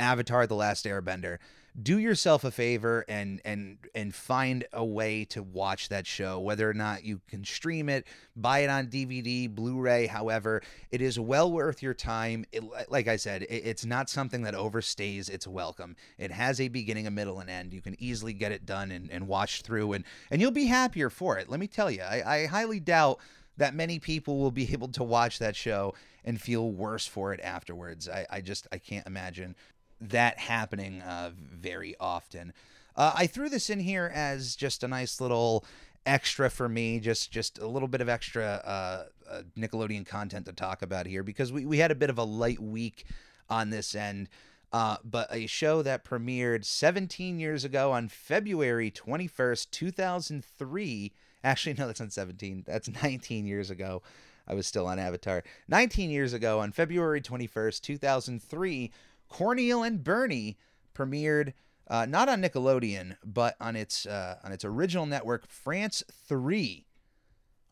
Avatar: 0.00 0.46
The 0.46 0.54
Last 0.54 0.86
Airbender, 0.86 1.38
do 1.80 1.98
yourself 1.98 2.44
a 2.44 2.50
favor 2.50 3.04
and 3.08 3.40
and 3.44 3.78
and 3.94 4.14
find 4.14 4.64
a 4.72 4.84
way 4.84 5.24
to 5.26 5.42
watch 5.42 5.88
that 5.88 6.06
show. 6.06 6.40
Whether 6.40 6.68
or 6.68 6.74
not 6.74 7.04
you 7.04 7.20
can 7.28 7.44
stream 7.44 7.88
it 7.88 8.06
buy 8.34 8.60
it 8.60 8.70
on 8.70 8.86
dvd 8.86 9.54
blu-ray 9.54 10.06
however 10.06 10.62
it 10.90 11.00
is 11.00 11.18
well 11.18 11.50
worth 11.50 11.82
your 11.82 11.94
time. 11.94 12.44
It, 12.52 12.64
like 12.90 13.06
i 13.08 13.16
said 13.16 13.42
it, 13.42 13.48
it's 13.50 13.84
not 13.84 14.10
something 14.10 14.42
that 14.42 14.54
overstays 14.54 15.30
its 15.30 15.46
welcome. 15.46 15.96
It 16.18 16.32
has 16.32 16.60
a 16.60 16.68
beginning 16.68 17.06
a 17.06 17.10
middle 17.10 17.40
and 17.40 17.48
end. 17.48 17.72
You 17.72 17.80
can 17.80 17.96
easily 18.02 18.32
get 18.32 18.52
it 18.52 18.66
done 18.66 18.90
and, 18.90 19.10
and 19.10 19.28
watch 19.28 19.62
through 19.62 19.92
and 19.92 20.04
and 20.30 20.40
you'll 20.40 20.50
be 20.50 20.66
happier 20.66 21.10
for 21.10 21.38
it. 21.38 21.48
Let 21.48 21.60
me 21.60 21.68
tell 21.68 21.90
you 21.90 22.02
I, 22.02 22.22
I 22.26 22.46
highly 22.46 22.80
doubt 22.80 23.20
that 23.56 23.74
many 23.74 23.98
people 23.98 24.38
will 24.38 24.50
be 24.50 24.72
able 24.72 24.88
to 24.88 25.04
watch 25.04 25.38
that 25.38 25.54
show 25.54 25.94
and 26.24 26.40
feel 26.40 26.70
worse 26.72 27.06
for 27.06 27.32
it 27.32 27.40
afterwards. 27.40 28.08
I, 28.08 28.26
I 28.28 28.40
just 28.40 28.66
I 28.72 28.78
can't 28.78 29.06
imagine 29.06 29.54
that 30.00 30.38
happening 30.38 31.02
uh, 31.02 31.30
very 31.36 31.94
often. 32.00 32.52
Uh, 32.96 33.12
I 33.14 33.26
threw 33.26 33.48
this 33.48 33.70
in 33.70 33.80
here 33.80 34.10
as 34.14 34.56
just 34.56 34.82
a 34.82 34.88
nice 34.88 35.20
little 35.20 35.64
extra 36.06 36.50
for 36.50 36.68
me, 36.68 37.00
just 37.00 37.30
just 37.30 37.58
a 37.58 37.66
little 37.66 37.88
bit 37.88 38.00
of 38.00 38.08
extra 38.08 38.44
uh, 38.64 39.04
uh, 39.30 39.42
Nickelodeon 39.56 40.06
content 40.06 40.46
to 40.46 40.52
talk 40.52 40.82
about 40.82 41.06
here 41.06 41.22
because 41.22 41.52
we, 41.52 41.64
we 41.64 41.78
had 41.78 41.90
a 41.90 41.94
bit 41.94 42.10
of 42.10 42.18
a 42.18 42.24
light 42.24 42.60
week 42.60 43.04
on 43.48 43.70
this 43.70 43.94
end. 43.94 44.28
Uh, 44.72 44.96
but 45.02 45.26
a 45.32 45.46
show 45.46 45.82
that 45.82 46.04
premiered 46.04 46.64
17 46.64 47.40
years 47.40 47.64
ago 47.64 47.90
on 47.90 48.08
February 48.08 48.88
21st, 48.88 49.68
2003. 49.72 51.12
Actually, 51.42 51.74
no, 51.78 51.86
that's 51.88 52.00
not 52.00 52.12
17. 52.12 52.64
That's 52.66 52.88
19 53.02 53.46
years 53.46 53.70
ago. 53.70 54.02
I 54.46 54.54
was 54.54 54.66
still 54.66 54.86
on 54.86 54.98
Avatar. 54.98 55.42
19 55.68 56.10
years 56.10 56.32
ago 56.32 56.60
on 56.60 56.72
February 56.72 57.20
21st, 57.20 57.80
2003 57.80 58.92
Corneil 59.30 59.82
and 59.82 60.04
Bernie 60.04 60.58
premiered 60.94 61.54
uh, 61.88 62.06
not 62.06 62.28
on 62.28 62.42
Nickelodeon, 62.42 63.16
but 63.24 63.56
on 63.60 63.74
its 63.74 64.06
uh, 64.06 64.36
on 64.44 64.52
its 64.52 64.64
original 64.64 65.06
network, 65.06 65.48
France 65.48 66.04
Three, 66.28 66.86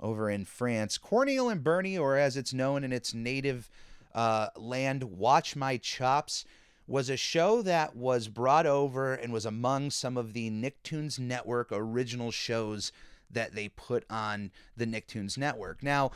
over 0.01 0.31
in 0.31 0.45
France. 0.45 0.99
Corneil 0.99 1.49
and 1.49 1.63
Bernie, 1.63 1.99
or 1.99 2.17
as 2.17 2.37
it's 2.37 2.55
known 2.55 2.83
in 2.83 2.93
its 2.93 3.15
native 3.15 3.69
uh, 4.15 4.49
land, 4.57 5.05
Watch 5.05 5.55
My 5.55 5.77
Chops, 5.77 6.45
was 6.87 7.11
a 7.11 7.17
show 7.17 7.63
that 7.63 7.95
was 7.95 8.29
brought 8.29 8.67
over 8.67 9.15
and 9.15 9.33
was 9.33 9.47
among 9.47 9.91
some 9.91 10.17
of 10.17 10.33
the 10.33 10.51
Nicktoons 10.51 11.19
Network 11.19 11.69
original 11.71 12.31
shows 12.31 12.91
that 13.31 13.55
they 13.55 13.69
put 13.69 14.05
on 14.09 14.51
the 14.77 14.87
Nicktoons 14.87 15.37
Network. 15.37 15.83
Now 15.83 16.11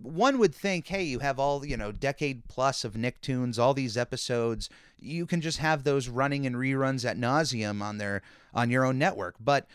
one 0.00 0.38
would 0.38 0.54
think, 0.54 0.88
hey, 0.88 1.02
you 1.02 1.20
have 1.20 1.38
all, 1.38 1.64
you 1.64 1.76
know, 1.76 1.92
decade 1.92 2.46
plus 2.48 2.84
of 2.84 2.94
Nicktoons, 2.94 3.58
all 3.58 3.74
these 3.74 3.96
episodes, 3.96 4.68
you 4.98 5.26
can 5.26 5.40
just 5.40 5.58
have 5.58 5.84
those 5.84 6.08
running 6.08 6.44
in 6.44 6.54
reruns 6.54 7.04
at 7.04 7.18
nauseum 7.18 7.82
on 7.82 7.98
their 7.98 8.22
on 8.54 8.70
your 8.70 8.84
own 8.84 8.98
network. 8.98 9.36
But 9.40 9.66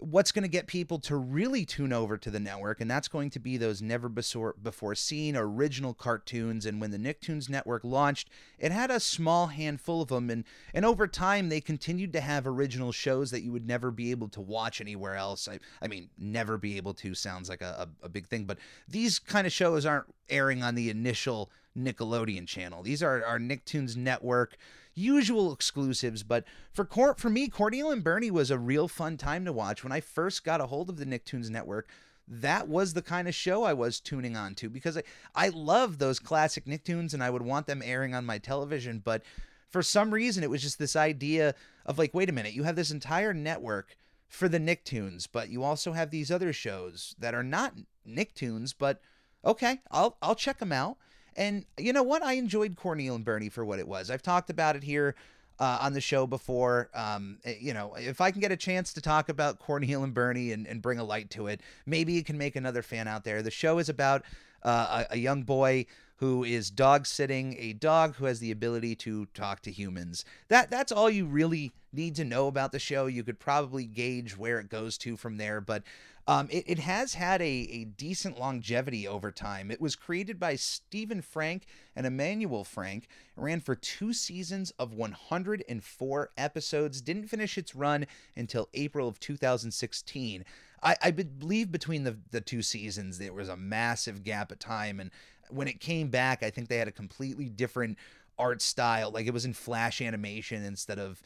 what's 0.00 0.32
going 0.32 0.42
to 0.42 0.48
get 0.48 0.66
people 0.66 0.98
to 0.98 1.16
really 1.16 1.64
tune 1.64 1.92
over 1.92 2.16
to 2.16 2.30
the 2.30 2.40
network, 2.40 2.80
and 2.80 2.90
that's 2.90 3.08
going 3.08 3.30
to 3.30 3.38
be 3.38 3.56
those 3.56 3.80
never 3.82 4.08
before 4.08 4.94
seen 4.94 5.36
original 5.36 5.94
cartoons. 5.94 6.66
And 6.66 6.80
when 6.80 6.90
the 6.90 6.98
Nicktoons 6.98 7.48
Network 7.48 7.84
launched, 7.84 8.28
it 8.58 8.72
had 8.72 8.90
a 8.90 9.00
small 9.00 9.48
handful 9.48 10.02
of 10.02 10.08
them, 10.08 10.30
and 10.30 10.44
and 10.74 10.84
over 10.84 11.06
time 11.06 11.48
they 11.48 11.60
continued 11.60 12.12
to 12.14 12.20
have 12.20 12.46
original 12.46 12.92
shows 12.92 13.30
that 13.30 13.42
you 13.42 13.52
would 13.52 13.66
never 13.66 13.90
be 13.90 14.10
able 14.10 14.28
to 14.28 14.40
watch 14.40 14.80
anywhere 14.80 15.14
else. 15.14 15.48
I 15.48 15.58
I 15.80 15.88
mean, 15.88 16.10
never 16.18 16.58
be 16.58 16.76
able 16.76 16.94
to 16.94 17.14
sounds 17.14 17.48
like 17.48 17.62
a, 17.62 17.88
a, 18.02 18.06
a 18.06 18.08
big 18.08 18.26
thing, 18.26 18.44
but 18.44 18.58
these 18.88 19.18
kind 19.18 19.46
of 19.46 19.52
shows 19.52 19.86
aren't 19.86 20.06
airing 20.28 20.62
on 20.62 20.74
the 20.74 20.90
initial 20.90 21.50
Nickelodeon 21.76 22.46
channel. 22.46 22.82
These 22.82 23.02
are 23.02 23.24
our 23.24 23.38
Nicktoons 23.38 23.96
Network 23.96 24.56
usual 24.94 25.52
exclusives. 25.52 26.22
But 26.22 26.44
for 26.72 26.84
Cor- 26.84 27.14
for 27.14 27.30
me, 27.30 27.48
Corneil 27.48 27.90
and 27.90 28.04
Bernie 28.04 28.30
was 28.30 28.50
a 28.50 28.58
real 28.58 28.88
fun 28.88 29.16
time 29.16 29.44
to 29.44 29.52
watch. 29.52 29.82
When 29.82 29.92
I 29.92 30.00
first 30.00 30.44
got 30.44 30.60
a 30.60 30.66
hold 30.66 30.90
of 30.90 30.96
the 30.96 31.06
Nicktoons 31.06 31.50
Network, 31.50 31.88
that 32.28 32.68
was 32.68 32.94
the 32.94 33.02
kind 33.02 33.26
of 33.26 33.34
show 33.34 33.64
I 33.64 33.72
was 33.72 33.98
tuning 34.00 34.36
on 34.36 34.54
to 34.56 34.70
because 34.70 34.96
I, 34.96 35.02
I 35.34 35.48
love 35.48 35.98
those 35.98 36.20
classic 36.20 36.64
Nicktoons 36.64 37.12
and 37.12 37.22
I 37.22 37.30
would 37.30 37.42
want 37.42 37.66
them 37.66 37.82
airing 37.84 38.14
on 38.14 38.24
my 38.24 38.38
television. 38.38 39.00
But 39.04 39.22
for 39.68 39.82
some 39.82 40.12
reason, 40.12 40.44
it 40.44 40.50
was 40.50 40.62
just 40.62 40.78
this 40.78 40.96
idea 40.96 41.54
of 41.86 41.98
like, 41.98 42.14
wait 42.14 42.28
a 42.28 42.32
minute, 42.32 42.52
you 42.52 42.62
have 42.62 42.76
this 42.76 42.90
entire 42.90 43.34
network 43.34 43.96
for 44.28 44.48
the 44.48 44.60
Nicktoons, 44.60 45.26
but 45.30 45.48
you 45.48 45.64
also 45.64 45.92
have 45.92 46.10
these 46.10 46.30
other 46.30 46.52
shows 46.52 47.16
that 47.18 47.34
are 47.34 47.42
not 47.42 47.74
Nicktoons, 48.08 48.74
but 48.78 49.00
okay, 49.44 49.80
I'll 49.90 50.16
I'll 50.22 50.36
check 50.36 50.58
them 50.58 50.72
out. 50.72 50.98
And 51.36 51.64
you 51.78 51.92
know 51.92 52.02
what? 52.02 52.22
I 52.22 52.34
enjoyed 52.34 52.76
Corneil 52.76 53.14
and 53.14 53.24
Bernie 53.24 53.48
for 53.48 53.64
what 53.64 53.78
it 53.78 53.88
was. 53.88 54.10
I've 54.10 54.22
talked 54.22 54.50
about 54.50 54.76
it 54.76 54.82
here 54.82 55.14
uh, 55.58 55.78
on 55.82 55.92
the 55.92 56.00
show 56.00 56.26
before. 56.26 56.90
Um, 56.94 57.38
eh, 57.44 57.56
you 57.60 57.74
know, 57.74 57.94
if 57.96 58.20
I 58.20 58.30
can 58.30 58.40
get 58.40 58.50
a 58.50 58.56
chance 58.56 58.92
to 58.94 59.00
talk 59.00 59.28
about 59.28 59.58
Corneil 59.58 60.02
and 60.02 60.14
Bernie 60.14 60.52
and, 60.52 60.66
and 60.66 60.82
bring 60.82 60.98
a 60.98 61.04
light 61.04 61.30
to 61.30 61.46
it, 61.46 61.60
maybe 61.86 62.18
it 62.18 62.26
can 62.26 62.38
make 62.38 62.56
another 62.56 62.82
fan 62.82 63.06
out 63.06 63.24
there. 63.24 63.42
The 63.42 63.50
show 63.50 63.78
is 63.78 63.88
about 63.88 64.24
uh, 64.62 65.04
a, 65.10 65.14
a 65.14 65.18
young 65.18 65.42
boy 65.42 65.86
who 66.16 66.44
is 66.44 66.70
dog 66.70 67.06
sitting 67.06 67.56
a 67.58 67.72
dog 67.72 68.16
who 68.16 68.26
has 68.26 68.40
the 68.40 68.50
ability 68.50 68.94
to 68.94 69.26
talk 69.32 69.60
to 69.62 69.70
humans. 69.70 70.24
That 70.48 70.70
that's 70.70 70.92
all 70.92 71.08
you 71.08 71.24
really 71.24 71.72
need 71.92 72.14
to 72.16 72.24
know 72.24 72.46
about 72.46 72.72
the 72.72 72.78
show. 72.78 73.06
You 73.06 73.24
could 73.24 73.38
probably 73.38 73.84
gauge 73.84 74.36
where 74.36 74.58
it 74.58 74.68
goes 74.68 74.96
to 74.98 75.16
from 75.16 75.36
there, 75.36 75.60
but 75.60 75.82
um, 76.26 76.48
it, 76.50 76.64
it 76.66 76.78
has 76.78 77.14
had 77.14 77.40
a, 77.42 77.44
a 77.44 77.84
decent 77.84 78.38
longevity 78.38 79.08
over 79.08 79.32
time. 79.32 79.70
It 79.70 79.80
was 79.80 79.96
created 79.96 80.38
by 80.38 80.54
Stephen 80.56 81.22
Frank 81.22 81.66
and 81.96 82.06
Emmanuel 82.06 82.62
Frank. 82.62 83.08
Ran 83.36 83.60
for 83.60 83.74
two 83.74 84.12
seasons 84.12 84.70
of 84.78 84.92
104 84.92 86.30
episodes. 86.36 87.00
Didn't 87.00 87.28
finish 87.28 87.58
its 87.58 87.74
run 87.74 88.06
until 88.36 88.68
April 88.74 89.08
of 89.08 89.18
2016. 89.18 90.44
I, 90.82 90.96
I 91.02 91.10
believe 91.10 91.72
between 91.72 92.04
the, 92.04 92.16
the 92.30 92.40
two 92.40 92.62
seasons 92.62 93.18
there 93.18 93.32
was 93.32 93.48
a 93.48 93.56
massive 93.56 94.22
gap 94.22 94.52
of 94.52 94.58
time, 94.58 95.00
and 95.00 95.10
when 95.48 95.68
it 95.68 95.80
came 95.80 96.08
back, 96.08 96.42
I 96.42 96.50
think 96.50 96.68
they 96.68 96.78
had 96.78 96.88
a 96.88 96.92
completely 96.92 97.48
different 97.48 97.98
art 98.38 98.62
style. 98.62 99.10
Like 99.10 99.26
it 99.26 99.34
was 99.34 99.44
in 99.44 99.52
flash 99.52 100.00
animation 100.00 100.64
instead 100.64 100.98
of 100.98 101.20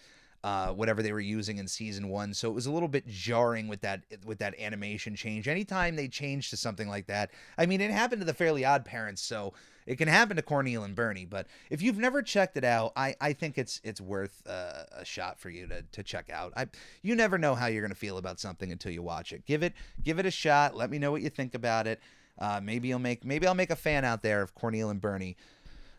uh, 0.44 0.68
whatever 0.68 1.02
they 1.02 1.10
were 1.10 1.20
using 1.20 1.56
in 1.56 1.66
season 1.66 2.10
one. 2.10 2.34
So 2.34 2.50
it 2.50 2.52
was 2.52 2.66
a 2.66 2.70
little 2.70 2.86
bit 2.86 3.08
jarring 3.08 3.66
with 3.66 3.80
that 3.80 4.02
with 4.26 4.38
that 4.40 4.54
animation 4.60 5.16
change. 5.16 5.48
Anytime 5.48 5.96
they 5.96 6.06
change 6.06 6.50
to 6.50 6.58
something 6.58 6.86
like 6.86 7.06
that, 7.06 7.30
I 7.56 7.64
mean, 7.64 7.80
it 7.80 7.90
happened 7.90 8.20
to 8.20 8.26
the 8.26 8.34
Fairly 8.34 8.62
Odd 8.62 8.84
Parents, 8.84 9.22
so 9.22 9.54
it 9.86 9.96
can 9.96 10.06
happen 10.06 10.36
to 10.36 10.42
Corneil 10.42 10.84
and 10.84 10.94
Bernie. 10.94 11.24
But 11.24 11.46
if 11.70 11.80
you've 11.80 11.96
never 11.96 12.20
checked 12.20 12.58
it 12.58 12.64
out, 12.64 12.92
I, 12.94 13.16
I 13.22 13.32
think 13.32 13.56
it's 13.56 13.80
it's 13.84 14.02
worth 14.02 14.42
uh, 14.46 14.84
a 14.92 15.04
shot 15.04 15.40
for 15.40 15.48
you 15.48 15.66
to, 15.66 15.80
to 15.80 16.02
check 16.02 16.28
out. 16.28 16.52
I 16.54 16.66
you 17.00 17.16
never 17.16 17.38
know 17.38 17.54
how 17.54 17.66
you're 17.66 17.82
gonna 17.82 17.94
feel 17.94 18.18
about 18.18 18.38
something 18.38 18.70
until 18.70 18.92
you 18.92 19.02
watch 19.02 19.32
it. 19.32 19.46
Give 19.46 19.62
it 19.62 19.72
give 20.02 20.18
it 20.18 20.26
a 20.26 20.30
shot. 20.30 20.76
Let 20.76 20.90
me 20.90 20.98
know 20.98 21.10
what 21.10 21.22
you 21.22 21.30
think 21.30 21.54
about 21.54 21.86
it. 21.86 22.02
Uh, 22.38 22.60
maybe 22.62 22.88
you'll 22.88 22.98
make 22.98 23.24
maybe 23.24 23.46
I'll 23.46 23.54
make 23.54 23.70
a 23.70 23.76
fan 23.76 24.04
out 24.04 24.22
there 24.22 24.42
of 24.42 24.54
Corneil 24.54 24.90
and 24.90 25.00
Bernie. 25.00 25.38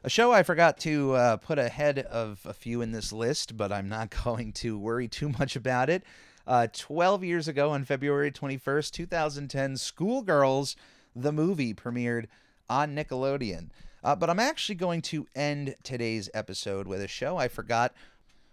A 0.05 0.09
show 0.09 0.31
I 0.31 0.43
forgot 0.43 0.77
to 0.81 1.13
uh, 1.13 1.37
put 1.37 1.57
ahead 1.57 1.97
of 1.97 2.39
a 2.45 2.53
few 2.53 2.81
in 2.81 2.91
this 2.91 3.11
list, 3.11 3.57
but 3.57 3.71
I'm 3.71 3.89
not 3.89 4.15
going 4.23 4.53
to 4.53 4.77
worry 4.77 5.07
too 5.07 5.29
much 5.29 5.55
about 5.55 5.89
it. 5.89 6.03
Uh, 6.45 6.67
12 6.71 7.23
years 7.23 7.47
ago, 7.47 7.71
on 7.71 7.85
February 7.85 8.31
21st, 8.31 8.91
2010, 8.91 9.77
School 9.77 10.21
Gyrls, 10.21 10.75
the 11.15 11.31
movie, 11.31 11.73
premiered 11.73 12.27
on 12.69 12.95
Nickelodeon. 12.95 13.69
Uh, 14.03 14.15
but 14.15 14.29
I'm 14.29 14.39
actually 14.39 14.75
going 14.75 15.01
to 15.01 15.25
end 15.33 15.73
today's 15.81 16.29
episode 16.35 16.85
with 16.85 17.01
a 17.01 17.07
show 17.07 17.37
I 17.37 17.47
forgot, 17.47 17.91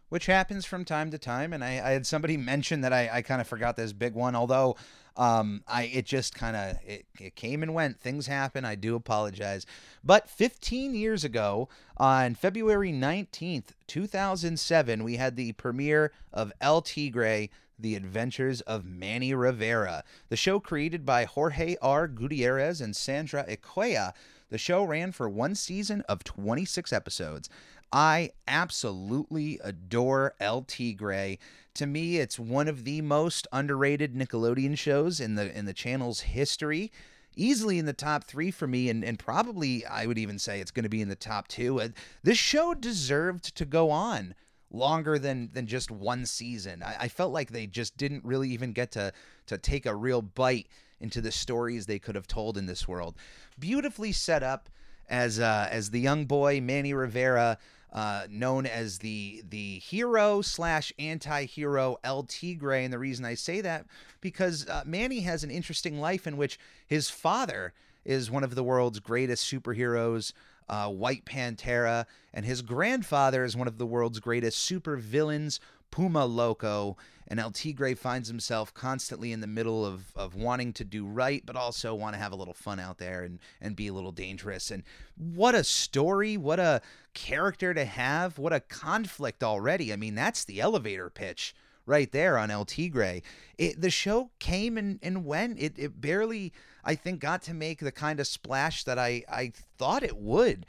which 0.08 0.24
happens 0.24 0.64
from 0.64 0.86
time 0.86 1.10
to 1.10 1.18
time. 1.18 1.52
And 1.52 1.62
I, 1.62 1.72
I 1.86 1.90
had 1.90 2.06
somebody 2.06 2.36
mention 2.38 2.80
that 2.80 2.94
I, 2.94 3.10
I 3.12 3.20
kind 3.20 3.42
of 3.42 3.46
forgot 3.46 3.76
this 3.76 3.92
big 3.92 4.14
one, 4.14 4.34
although 4.34 4.74
um, 5.16 5.62
I 5.66 5.84
it 5.84 6.06
just 6.06 6.34
kind 6.34 6.56
of 6.56 6.76
it, 6.86 7.06
it 7.20 7.34
came 7.34 7.62
and 7.62 7.74
went. 7.74 8.00
Things 8.00 8.26
happen. 8.26 8.64
I 8.64 8.74
do 8.74 8.94
apologize. 8.94 9.66
But 10.02 10.28
15 10.28 10.94
years 10.94 11.24
ago, 11.24 11.68
on 11.96 12.34
February 12.34 12.92
19th, 12.92 13.70
2007, 13.86 15.04
we 15.04 15.16
had 15.16 15.36
the 15.36 15.52
premiere 15.52 16.12
of 16.32 16.52
El 16.60 16.82
Tigre. 16.82 17.48
The 17.78 17.96
Adventures 17.96 18.60
of 18.60 18.84
Manny 18.84 19.34
Rivera, 19.34 20.04
the 20.28 20.36
show 20.36 20.60
created 20.60 21.04
by 21.04 21.24
Jorge 21.24 21.74
R. 21.82 22.06
Gutierrez 22.06 22.80
and 22.80 22.94
Sandra 22.94 23.44
Equihua. 23.44 24.12
The 24.50 24.58
show 24.58 24.84
ran 24.84 25.10
for 25.10 25.28
one 25.28 25.56
season 25.56 26.02
of 26.02 26.22
26 26.22 26.92
episodes. 26.92 27.48
I 27.92 28.30
absolutely 28.48 29.58
adore 29.62 30.34
El 30.40 30.62
Tigre. 30.62 31.38
To 31.74 31.86
me, 31.86 32.18
it's 32.18 32.38
one 32.38 32.68
of 32.68 32.84
the 32.84 33.00
most 33.00 33.46
underrated 33.50 34.14
Nickelodeon 34.14 34.76
shows 34.76 35.20
in 35.20 35.36
the 35.36 35.56
in 35.56 35.64
the 35.64 35.72
channel's 35.72 36.20
history. 36.20 36.92
Easily 37.34 37.78
in 37.78 37.86
the 37.86 37.94
top 37.94 38.24
three 38.24 38.50
for 38.50 38.66
me, 38.66 38.90
and, 38.90 39.02
and 39.02 39.18
probably 39.18 39.86
I 39.86 40.04
would 40.04 40.18
even 40.18 40.38
say 40.38 40.60
it's 40.60 40.70
going 40.70 40.82
to 40.82 40.90
be 40.90 41.00
in 41.00 41.08
the 41.08 41.16
top 41.16 41.48
two. 41.48 41.80
Uh, 41.80 41.88
this 42.22 42.36
show 42.36 42.74
deserved 42.74 43.56
to 43.56 43.64
go 43.64 43.90
on 43.90 44.34
longer 44.70 45.18
than 45.18 45.48
than 45.54 45.66
just 45.66 45.90
one 45.90 46.26
season. 46.26 46.82
I, 46.82 46.96
I 47.00 47.08
felt 47.08 47.32
like 47.32 47.50
they 47.50 47.66
just 47.66 47.96
didn't 47.96 48.24
really 48.24 48.50
even 48.50 48.72
get 48.72 48.90
to 48.92 49.12
to 49.46 49.56
take 49.56 49.86
a 49.86 49.94
real 49.94 50.20
bite 50.20 50.68
into 51.00 51.22
the 51.22 51.32
stories 51.32 51.86
they 51.86 51.98
could 51.98 52.14
have 52.14 52.26
told 52.26 52.58
in 52.58 52.66
this 52.66 52.86
world. 52.86 53.16
Beautifully 53.58 54.12
set 54.12 54.42
up 54.42 54.68
as 55.08 55.40
uh, 55.40 55.68
as 55.70 55.90
the 55.90 56.00
young 56.00 56.26
boy 56.26 56.60
Manny 56.60 56.92
Rivera 56.92 57.58
uh, 57.92 58.26
known 58.30 58.66
as 58.66 58.98
the 58.98 59.42
the 59.48 59.78
hero 59.80 60.40
slash 60.40 60.92
anti-hero 60.98 61.98
El 62.02 62.24
Tigre. 62.24 62.84
And 62.84 62.92
the 62.92 62.98
reason 62.98 63.24
I 63.24 63.34
say 63.34 63.60
that 63.60 63.86
because 64.20 64.68
uh, 64.68 64.82
Manny 64.86 65.20
has 65.20 65.44
an 65.44 65.50
interesting 65.50 66.00
life 66.00 66.26
in 66.26 66.36
which 66.36 66.58
his 66.86 67.10
father 67.10 67.72
is 68.04 68.30
one 68.30 68.44
of 68.44 68.54
the 68.54 68.64
world's 68.64 68.98
greatest 68.98 69.50
superheroes. 69.50 70.32
Uh, 70.68 70.88
White 70.88 71.24
Pantera, 71.24 72.06
and 72.32 72.46
his 72.46 72.62
grandfather 72.62 73.44
is 73.44 73.56
one 73.56 73.68
of 73.68 73.78
the 73.78 73.86
world's 73.86 74.20
greatest 74.20 74.68
supervillains, 74.68 75.58
Puma 75.90 76.24
Loco, 76.24 76.96
and 77.28 77.38
El 77.38 77.50
Tigre 77.50 77.94
finds 77.94 78.28
himself 78.28 78.74
constantly 78.74 79.32
in 79.32 79.40
the 79.40 79.46
middle 79.46 79.86
of, 79.86 80.12
of 80.16 80.34
wanting 80.34 80.72
to 80.74 80.84
do 80.84 81.06
right, 81.06 81.44
but 81.44 81.56
also 81.56 81.94
want 81.94 82.14
to 82.14 82.18
have 82.18 82.32
a 82.32 82.36
little 82.36 82.54
fun 82.54 82.80
out 82.80 82.98
there 82.98 83.22
and, 83.22 83.38
and 83.60 83.76
be 83.76 83.86
a 83.86 83.92
little 83.92 84.12
dangerous. 84.12 84.70
And 84.70 84.82
what 85.16 85.54
a 85.54 85.64
story, 85.64 86.36
what 86.36 86.58
a 86.58 86.80
character 87.14 87.74
to 87.74 87.84
have, 87.84 88.38
what 88.38 88.52
a 88.52 88.60
conflict 88.60 89.44
already. 89.44 89.92
I 89.92 89.96
mean, 89.96 90.14
that's 90.14 90.44
the 90.44 90.60
elevator 90.60 91.10
pitch 91.10 91.54
right 91.86 92.10
there 92.12 92.38
on 92.38 92.50
El 92.50 92.64
Tigre. 92.64 93.20
It, 93.58 93.80
the 93.80 93.90
show 93.90 94.30
came 94.38 94.76
and, 94.78 94.98
and 95.02 95.24
went. 95.24 95.58
It, 95.58 95.78
it 95.78 96.00
barely, 96.00 96.52
I 96.84 96.94
think, 96.94 97.20
got 97.20 97.42
to 97.42 97.54
make 97.54 97.80
the 97.80 97.92
kind 97.92 98.20
of 98.20 98.26
splash 98.26 98.84
that 98.84 98.98
I, 98.98 99.24
I 99.28 99.52
thought 99.78 100.02
it 100.02 100.16
would. 100.16 100.66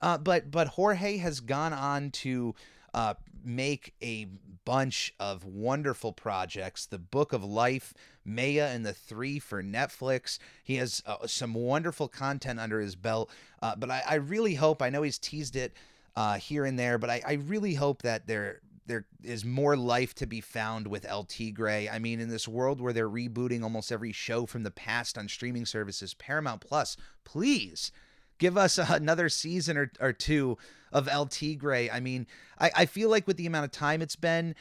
Uh, 0.00 0.18
but 0.18 0.50
but 0.50 0.68
Jorge 0.68 1.16
has 1.18 1.40
gone 1.40 1.72
on 1.72 2.10
to 2.10 2.54
uh, 2.92 3.14
make 3.44 3.94
a 4.02 4.26
bunch 4.64 5.14
of 5.18 5.44
wonderful 5.44 6.12
projects. 6.12 6.86
The 6.86 6.98
Book 6.98 7.32
of 7.32 7.44
Life, 7.44 7.94
Maya 8.24 8.68
and 8.72 8.84
the 8.84 8.92
Three 8.92 9.38
for 9.38 9.62
Netflix. 9.62 10.38
He 10.62 10.76
has 10.76 11.02
uh, 11.06 11.26
some 11.26 11.54
wonderful 11.54 12.08
content 12.08 12.60
under 12.60 12.80
his 12.80 12.96
belt. 12.96 13.30
Uh, 13.62 13.76
but 13.76 13.90
I, 13.90 14.02
I, 14.06 14.14
really 14.16 14.54
hope, 14.54 14.82
I 14.82 14.90
know 14.90 15.02
he's 15.02 15.18
teased 15.18 15.56
it 15.56 15.72
uh, 16.16 16.34
here 16.34 16.64
and 16.64 16.78
there, 16.78 16.98
but 16.98 17.08
I, 17.08 17.22
I 17.26 17.32
really 17.34 17.74
hope 17.74 18.02
that 18.02 18.26
there 18.26 18.60
there 18.86 19.04
is 19.22 19.44
more 19.44 19.76
life 19.76 20.14
to 20.16 20.26
be 20.26 20.40
found 20.40 20.86
with 20.86 21.04
El 21.04 21.24
Tigre. 21.24 21.88
I 21.90 21.98
mean, 21.98 22.20
in 22.20 22.28
this 22.28 22.48
world 22.48 22.80
where 22.80 22.92
they're 22.92 23.08
rebooting 23.08 23.62
almost 23.62 23.92
every 23.92 24.12
show 24.12 24.46
from 24.46 24.62
the 24.62 24.70
past 24.70 25.18
on 25.18 25.28
streaming 25.28 25.66
services, 25.66 26.14
Paramount 26.14 26.60
Plus, 26.60 26.96
please 27.24 27.90
give 28.38 28.56
us 28.56 28.78
another 28.78 29.28
season 29.28 29.76
or, 29.76 29.90
or 30.00 30.12
two 30.12 30.58
of 30.92 31.08
El 31.08 31.26
Tigre. 31.26 31.90
I 31.92 32.00
mean, 32.00 32.26
I, 32.58 32.70
I 32.74 32.86
feel 32.86 33.10
like 33.10 33.26
with 33.26 33.36
the 33.36 33.46
amount 33.46 33.64
of 33.64 33.70
time 33.72 34.02
it's 34.02 34.16
been, 34.16 34.54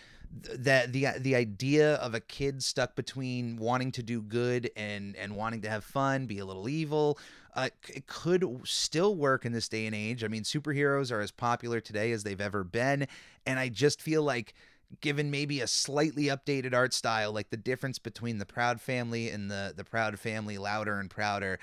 that 0.53 0.91
the 0.91 1.07
the 1.19 1.35
idea 1.35 1.95
of 1.95 2.13
a 2.13 2.19
kid 2.19 2.63
stuck 2.63 2.95
between 2.95 3.57
wanting 3.57 3.91
to 3.93 4.03
do 4.03 4.21
good 4.21 4.69
and 4.75 5.15
and 5.15 5.35
wanting 5.35 5.61
to 5.61 5.69
have 5.69 5.83
fun, 5.83 6.25
be 6.25 6.39
a 6.39 6.45
little 6.45 6.67
evil, 6.67 7.17
uh, 7.55 7.69
it 7.87 8.07
could 8.07 8.45
still 8.65 9.15
work 9.15 9.45
in 9.45 9.53
this 9.53 9.69
day 9.69 9.85
and 9.85 9.95
age. 9.95 10.23
I 10.23 10.27
mean, 10.27 10.43
superheroes 10.43 11.11
are 11.11 11.21
as 11.21 11.31
popular 11.31 11.79
today 11.79 12.11
as 12.11 12.23
they've 12.23 12.41
ever 12.41 12.63
been, 12.63 13.07
and 13.45 13.59
I 13.59 13.69
just 13.69 14.01
feel 14.01 14.23
like 14.23 14.53
given 15.01 15.31
maybe 15.31 15.61
a 15.61 15.67
slightly 15.67 16.25
updated 16.25 16.73
art 16.73 16.93
style, 16.93 17.31
like 17.31 17.49
the 17.49 17.57
difference 17.57 17.99
between 17.99 18.37
the 18.37 18.45
Proud 18.45 18.81
Family 18.81 19.29
and 19.29 19.49
the 19.49 19.73
the 19.75 19.83
Proud 19.83 20.19
Family 20.19 20.57
Louder 20.57 20.99
and 20.99 21.09
Prouder, 21.09 21.59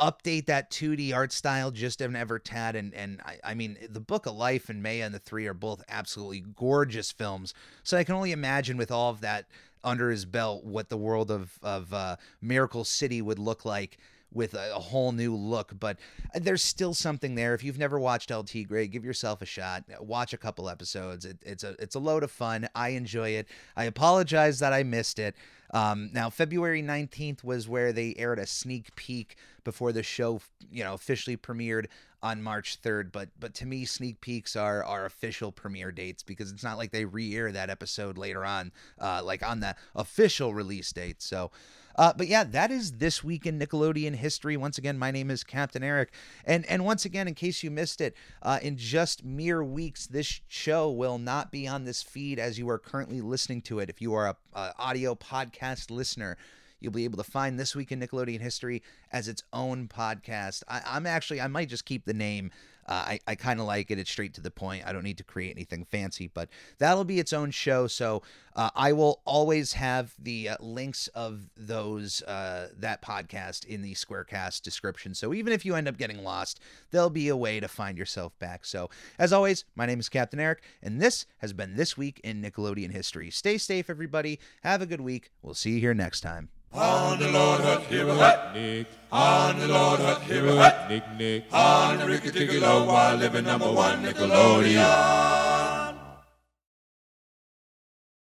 update 0.00 0.46
that 0.46 0.70
2D 0.70 1.14
art 1.14 1.32
style 1.32 1.70
just 1.70 2.00
an 2.00 2.16
ever 2.16 2.38
tad. 2.38 2.74
And 2.74 2.94
and 2.94 3.20
I, 3.24 3.38
I 3.44 3.54
mean, 3.54 3.76
the 3.88 4.00
Book 4.00 4.26
of 4.26 4.34
Life 4.34 4.68
and 4.68 4.82
Maya 4.82 5.04
and 5.04 5.14
the 5.14 5.18
Three 5.18 5.46
are 5.46 5.54
both 5.54 5.82
absolutely 5.88 6.40
gorgeous 6.56 7.12
films. 7.12 7.54
So 7.82 7.96
I 7.96 8.04
can 8.04 8.14
only 8.14 8.32
imagine 8.32 8.76
with 8.76 8.90
all 8.90 9.10
of 9.10 9.20
that 9.20 9.46
under 9.82 10.10
his 10.10 10.24
belt 10.24 10.64
what 10.64 10.88
the 10.88 10.96
world 10.96 11.30
of 11.30 11.58
of 11.62 11.92
uh, 11.92 12.16
Miracle 12.40 12.84
City 12.84 13.22
would 13.22 13.38
look 13.38 13.64
like 13.64 13.98
with 14.32 14.54
a, 14.54 14.76
a, 14.76 14.78
whole 14.78 15.12
new 15.12 15.34
look. 15.34 15.72
But 15.78 15.98
there's 16.34 16.62
still 16.62 16.94
something 16.94 17.34
there. 17.34 17.54
If 17.54 17.64
you've 17.64 17.78
never 17.78 17.98
watched 17.98 18.30
El 18.30 18.44
Tigre, 18.44 18.86
give 18.86 19.04
yourself 19.04 19.42
a 19.42 19.46
shot. 19.46 19.84
Watch 20.00 20.32
a 20.32 20.38
couple 20.38 20.68
episodes. 20.68 21.24
It, 21.24 21.38
it's 21.42 21.64
a 21.64 21.74
it's 21.78 21.94
a 21.94 22.00
load 22.00 22.22
of 22.22 22.30
fun. 22.30 22.68
I 22.74 22.90
enjoy 22.90 23.30
it. 23.30 23.48
I 23.76 23.84
apologize 23.84 24.58
that 24.60 24.72
I 24.72 24.82
missed 24.82 25.18
it. 25.18 25.34
Um, 25.72 26.10
now 26.12 26.30
February 26.30 26.82
19th 26.82 27.44
was 27.44 27.68
where 27.68 27.92
they 27.92 28.14
aired 28.16 28.38
a 28.38 28.46
sneak 28.46 28.94
peek 28.96 29.36
before 29.64 29.92
the 29.92 30.02
show, 30.02 30.40
you 30.70 30.82
know, 30.82 30.94
officially 30.94 31.36
premiered 31.36 31.86
on 32.22 32.42
March 32.42 32.80
3rd. 32.82 33.12
But 33.12 33.28
but 33.38 33.54
to 33.54 33.66
me, 33.66 33.84
sneak 33.84 34.20
peeks 34.20 34.56
are 34.56 34.84
are 34.84 35.04
official 35.04 35.52
premiere 35.52 35.92
dates 35.92 36.22
because 36.22 36.50
it's 36.52 36.64
not 36.64 36.78
like 36.78 36.90
they 36.90 37.04
re-air 37.04 37.52
that 37.52 37.70
episode 37.70 38.18
later 38.18 38.44
on, 38.44 38.72
uh, 39.00 39.22
like 39.24 39.46
on 39.46 39.60
the 39.60 39.76
official 39.94 40.54
release 40.54 40.92
date. 40.92 41.22
So. 41.22 41.50
Uh, 41.96 42.12
but 42.16 42.28
yeah, 42.28 42.44
that 42.44 42.70
is 42.70 42.92
this 42.92 43.22
week 43.24 43.44
in 43.46 43.58
Nickelodeon 43.58 44.14
history. 44.14 44.56
Once 44.56 44.78
again, 44.78 44.96
my 44.96 45.10
name 45.10 45.28
is 45.28 45.42
Captain 45.42 45.82
Eric, 45.82 46.12
and 46.46 46.64
and 46.66 46.84
once 46.84 47.04
again, 47.04 47.26
in 47.26 47.34
case 47.34 47.64
you 47.64 47.70
missed 47.70 48.00
it, 48.00 48.14
uh, 48.42 48.60
in 48.62 48.76
just 48.76 49.24
mere 49.24 49.62
weeks, 49.62 50.06
this 50.06 50.40
show 50.46 50.88
will 50.88 51.18
not 51.18 51.50
be 51.50 51.66
on 51.66 51.84
this 51.84 52.00
feed 52.00 52.38
as 52.38 52.58
you 52.58 52.70
are 52.70 52.78
currently 52.78 53.20
listening 53.20 53.60
to 53.62 53.80
it. 53.80 53.90
If 53.90 54.00
you 54.00 54.14
are 54.14 54.28
a, 54.28 54.36
a 54.54 54.72
audio 54.78 55.16
podcast 55.16 55.90
listener, 55.90 56.38
You'll 56.80 56.92
be 56.92 57.04
able 57.04 57.22
to 57.22 57.30
find 57.30 57.58
This 57.58 57.76
Week 57.76 57.92
in 57.92 58.00
Nickelodeon 58.00 58.40
History 58.40 58.82
as 59.12 59.28
its 59.28 59.42
own 59.52 59.88
podcast. 59.88 60.62
I, 60.68 60.96
am 60.96 61.06
actually, 61.06 61.40
I 61.40 61.46
might 61.46 61.68
just 61.68 61.84
keep 61.84 62.04
the 62.04 62.14
name 62.14 62.50
uh, 62.90 63.04
I, 63.06 63.20
I 63.28 63.34
kind 63.36 63.60
of 63.60 63.66
like 63.66 63.90
it. 63.92 63.98
It's 63.98 64.10
straight 64.10 64.34
to 64.34 64.40
the 64.40 64.50
point. 64.50 64.82
I 64.84 64.92
don't 64.92 65.04
need 65.04 65.18
to 65.18 65.24
create 65.24 65.52
anything 65.56 65.84
fancy, 65.84 66.26
but 66.26 66.48
that'll 66.78 67.04
be 67.04 67.20
its 67.20 67.32
own 67.32 67.52
show. 67.52 67.86
So 67.86 68.22
uh, 68.56 68.70
I 68.74 68.92
will 68.92 69.20
always 69.24 69.74
have 69.74 70.12
the 70.18 70.50
uh, 70.50 70.56
links 70.58 71.06
of 71.08 71.48
those 71.56 72.20
uh, 72.22 72.68
that 72.76 73.00
podcast 73.00 73.64
in 73.64 73.82
the 73.82 73.94
Squarecast 73.94 74.62
description. 74.62 75.14
So 75.14 75.32
even 75.32 75.52
if 75.52 75.64
you 75.64 75.76
end 75.76 75.86
up 75.86 75.98
getting 75.98 76.24
lost, 76.24 76.58
there'll 76.90 77.10
be 77.10 77.28
a 77.28 77.36
way 77.36 77.60
to 77.60 77.68
find 77.68 77.96
yourself 77.96 78.36
back. 78.40 78.64
So 78.64 78.90
as 79.20 79.32
always, 79.32 79.64
my 79.76 79.86
name 79.86 80.00
is 80.00 80.08
Captain 80.08 80.40
Eric, 80.40 80.62
and 80.82 81.00
this 81.00 81.26
has 81.38 81.52
been 81.52 81.76
this 81.76 81.96
week 81.96 82.20
in 82.24 82.42
Nickelodeon 82.42 82.90
history. 82.90 83.30
Stay 83.30 83.56
safe, 83.56 83.88
everybody. 83.88 84.40
Have 84.64 84.82
a 84.82 84.86
good 84.86 85.00
week. 85.00 85.30
We'll 85.42 85.54
see 85.54 85.72
you 85.72 85.80
here 85.80 85.94
next 85.94 86.22
time. 86.22 86.48
On 86.72 87.18
the 87.18 87.28
Lord 87.32 87.62
Hut, 87.62 87.82
here 87.88 88.06
hut, 88.06 88.54
Nick. 88.54 88.86
On 89.10 89.58
the 89.58 89.66
Lord 89.66 89.98
Hut, 89.98 90.22
here 90.22 90.46
hut, 90.54 90.88
Nick, 90.88 91.02
Nick. 91.18 91.44
On 91.52 91.98
the 91.98 92.06
Ricky 92.06 92.30
Ticky 92.30 92.60
Low, 92.60 92.84
while 92.84 93.16
living 93.16 93.44
number 93.44 93.72
one 93.72 94.04
Nickelodeon. 94.04 95.59